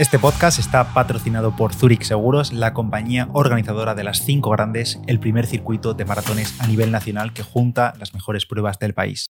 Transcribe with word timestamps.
Este 0.00 0.18
podcast 0.18 0.58
está 0.58 0.94
patrocinado 0.94 1.54
por 1.54 1.74
Zurich 1.74 2.04
Seguros, 2.04 2.54
la 2.54 2.72
compañía 2.72 3.28
organizadora 3.34 3.94
de 3.94 4.02
las 4.02 4.24
cinco 4.24 4.48
grandes, 4.48 4.98
el 5.06 5.20
primer 5.20 5.46
circuito 5.46 5.92
de 5.92 6.06
maratones 6.06 6.58
a 6.58 6.66
nivel 6.66 6.90
nacional 6.90 7.34
que 7.34 7.42
junta 7.42 7.92
las 7.98 8.14
mejores 8.14 8.46
pruebas 8.46 8.78
del 8.78 8.94
país. 8.94 9.26